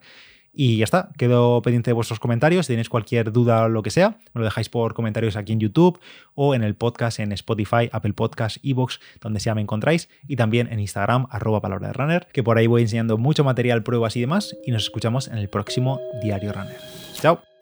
Y 0.56 0.78
ya 0.78 0.84
está, 0.84 1.10
quedo 1.18 1.60
pendiente 1.62 1.90
de 1.90 1.94
vuestros 1.94 2.20
comentarios. 2.20 2.66
Si 2.66 2.72
tenéis 2.72 2.88
cualquier 2.88 3.32
duda 3.32 3.64
o 3.64 3.68
lo 3.68 3.82
que 3.82 3.90
sea, 3.90 4.18
me 4.32 4.38
lo 4.38 4.44
dejáis 4.44 4.68
por 4.68 4.94
comentarios 4.94 5.36
aquí 5.36 5.52
en 5.52 5.58
YouTube 5.58 5.98
o 6.34 6.54
en 6.54 6.62
el 6.62 6.76
podcast 6.76 7.18
en 7.18 7.32
Spotify, 7.32 7.88
Apple 7.90 8.12
Podcast, 8.12 8.58
Evox, 8.62 9.00
donde 9.20 9.40
sea 9.40 9.54
me 9.54 9.62
encontráis. 9.62 10.08
Y 10.28 10.36
también 10.36 10.72
en 10.72 10.78
Instagram, 10.78 11.26
arroba 11.30 11.60
palabra 11.60 11.88
de 11.88 11.92
runner, 11.94 12.28
que 12.32 12.44
por 12.44 12.56
ahí 12.56 12.68
voy 12.68 12.82
enseñando 12.82 13.18
mucho 13.18 13.42
material, 13.42 13.82
pruebas 13.82 14.16
y 14.16 14.20
demás. 14.20 14.56
Y 14.64 14.70
nos 14.70 14.84
escuchamos 14.84 15.26
en 15.26 15.38
el 15.38 15.48
próximo 15.48 16.00
Diario 16.22 16.52
Runner. 16.52 16.78
Chao. 17.20 17.53